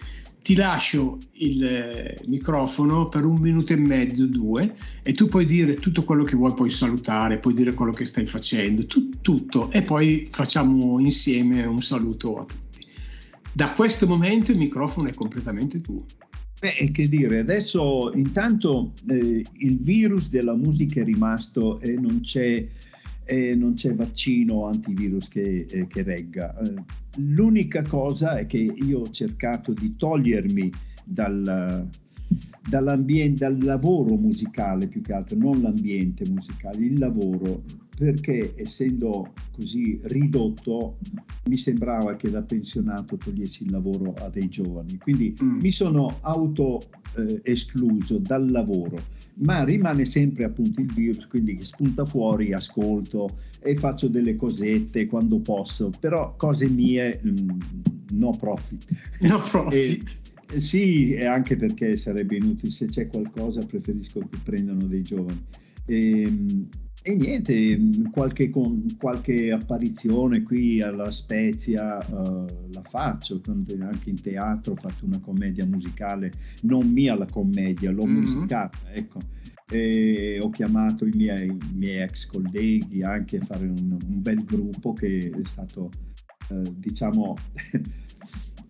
[0.41, 5.75] ti lascio il eh, microfono per un minuto e mezzo, due, e tu puoi dire
[5.75, 9.81] tutto quello che vuoi, puoi salutare, puoi dire quello che stai facendo, tu, tutto, e
[9.81, 12.66] poi facciamo insieme un saluto a tutti.
[13.57, 16.05] Da questo momento il microfono è completamente tuo.
[16.59, 22.67] Beh, che dire, adesso intanto eh, il virus della musica è rimasto e non c'è,
[23.23, 26.55] eh, non c'è vaccino antivirus che, eh, che regga.
[26.55, 26.83] Eh,
[27.15, 30.71] l'unica cosa è che io ho cercato di togliermi
[31.03, 31.89] dal,
[32.67, 37.63] dall'ambiente, dal lavoro musicale più che altro, non l'ambiente musicale, il lavoro
[37.97, 40.97] perché essendo così ridotto
[41.45, 45.59] mi sembrava che da pensionato togliessi il lavoro a dei giovani, quindi mm.
[45.59, 46.79] mi sono auto
[47.15, 48.97] eh, escluso dal lavoro,
[49.39, 55.07] ma rimane sempre appunto il virus, quindi che spunta fuori, ascolto e faccio delle cosette
[55.07, 57.49] quando posso, però cose mie mm,
[58.13, 58.85] no profit.
[59.21, 59.73] No profit.
[59.73, 60.01] e,
[60.55, 65.43] sì, anche perché sarebbe inutile, se c'è qualcosa preferisco che prendano dei giovani.
[65.85, 66.69] E, ehm,
[67.07, 67.79] e niente,
[68.11, 68.51] qualche,
[68.99, 73.39] qualche, apparizione qui alla Spezia uh, la faccio,
[73.79, 76.33] anche in teatro ho fatto una commedia musicale,
[76.63, 78.17] non mia la commedia, l'ho mm-hmm.
[78.17, 79.19] musicata, ecco.
[79.69, 84.43] E ho chiamato i miei, i miei, ex colleghi anche a fare un, un bel
[84.43, 85.89] gruppo che è stato,
[86.49, 87.35] uh, diciamo,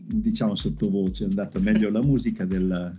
[0.07, 2.95] diciamo sottovoce, è andata meglio la musica del,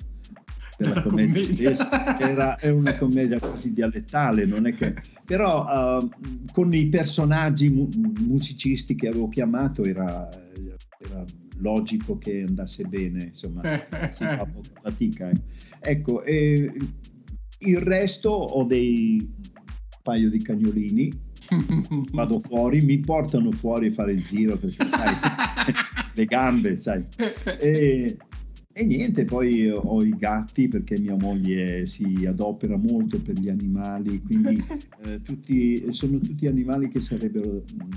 [0.76, 1.72] della commedia, commedia.
[1.74, 4.94] stessa, era, è una commedia quasi dialettale, non è che...
[5.24, 6.10] però uh,
[6.52, 7.90] con i personaggi mu-
[8.20, 10.28] musicisti che avevo chiamato era,
[10.98, 11.24] era,
[11.60, 13.62] logico che andasse bene, insomma,
[14.10, 15.30] si fa poca fatica.
[15.30, 15.40] Eh.
[15.80, 16.72] Ecco, e
[17.60, 19.34] il resto ho dei
[20.02, 21.10] paio di cagnolini,
[22.12, 25.14] vado fuori, mi portano fuori a fare il giro perché sai,
[26.18, 27.04] le gambe, sai.
[27.60, 28.16] E,
[28.72, 34.20] e niente, poi ho i gatti perché mia moglie si adopera molto per gli animali,
[34.22, 34.62] quindi
[35.04, 37.90] eh, tutti, sono tutti animali che sarebbero mm,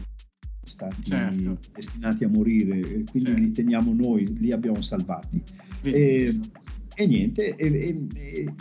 [0.64, 1.58] stati certo.
[1.74, 3.40] destinati a morire, quindi certo.
[3.40, 5.42] li teniamo noi, li abbiamo salvati.
[5.82, 6.40] E,
[6.96, 8.54] e, niente, e, e,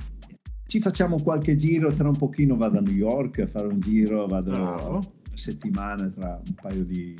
[0.67, 4.27] ci facciamo qualche giro, tra un pochino vado a New York a fare un giro,
[4.27, 4.89] vado Bravo.
[4.89, 7.15] una settimana tra un paio di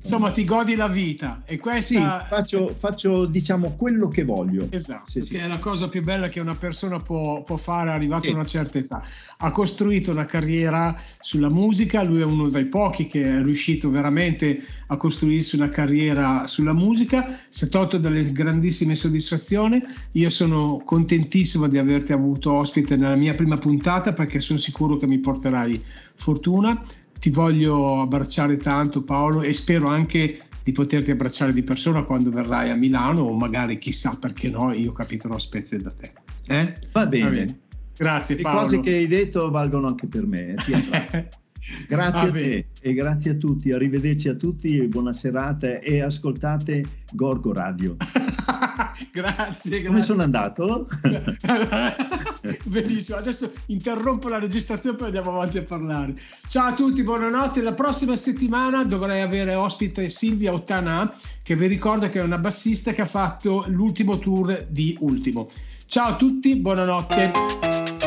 [0.00, 2.20] Insomma, ti godi la vita e questa...
[2.20, 4.66] Sì, faccio, faccio diciamo quello che voglio.
[4.70, 5.36] Esatto, sì, sì.
[5.36, 8.30] è la cosa più bella che una persona può, può fare arrivato sì.
[8.30, 9.02] a una certa età.
[9.38, 14.60] Ha costruito una carriera sulla musica, lui è uno dei pochi che è riuscito veramente
[14.88, 19.82] a costruirsi una carriera sulla musica, si è tolto delle grandissime soddisfazioni.
[20.12, 25.06] Io sono contentissimo di averti avuto ospite nella mia prima puntata perché sono sicuro che
[25.06, 25.82] mi porterai
[26.14, 26.82] fortuna
[27.18, 32.70] ti voglio abbracciare tanto Paolo e spero anche di poterti abbracciare di persona quando verrai
[32.70, 36.12] a Milano o magari chissà perché no, io capiterò spezie da te.
[36.46, 36.74] Eh?
[36.92, 37.24] Va, bene.
[37.24, 37.58] Va bene.
[37.96, 38.60] Grazie Le Paolo.
[38.60, 40.54] Le cose che hai detto valgono anche per me.
[41.86, 47.52] Grazie a te e grazie a tutti, arrivederci a tutti, buona serata e ascoltate Gorgo
[47.52, 47.96] Radio.
[49.12, 50.88] grazie, Come sono andato?
[52.64, 56.14] Benissimo, adesso interrompo la registrazione e poi andiamo avanti a parlare.
[56.46, 57.62] Ciao a tutti, buonanotte.
[57.62, 61.12] La prossima settimana dovrei avere ospite Silvia Ottana,
[61.42, 65.48] che vi ricordo che è una bassista che ha fatto l'ultimo tour di Ultimo.
[65.86, 67.97] Ciao a tutti, buonanotte.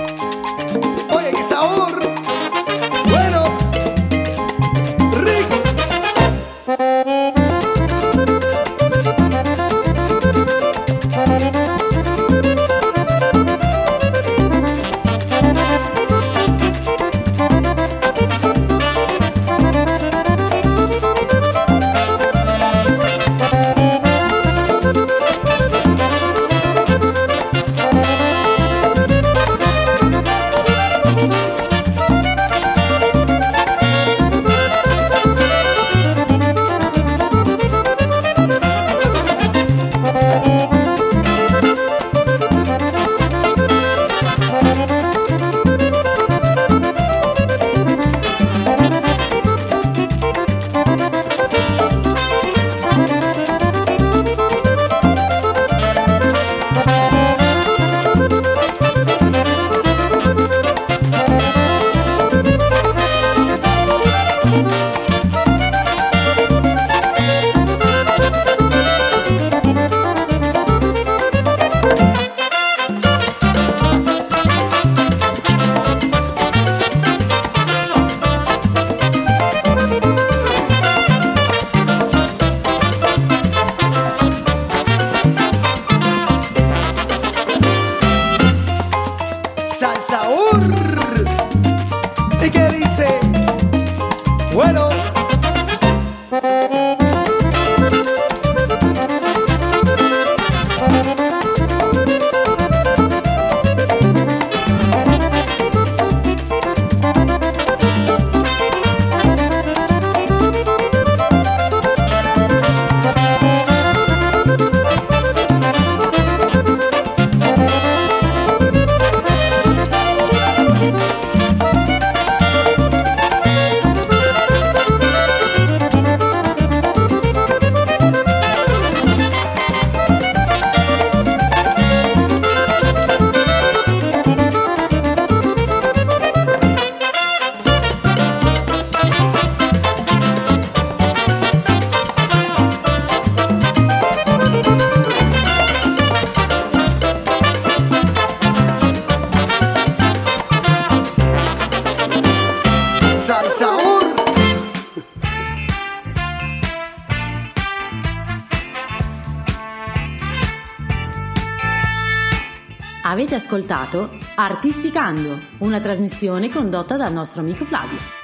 [163.35, 168.20] Ascoltato Artisticando, una trasmissione condotta dal nostro amico Flavio.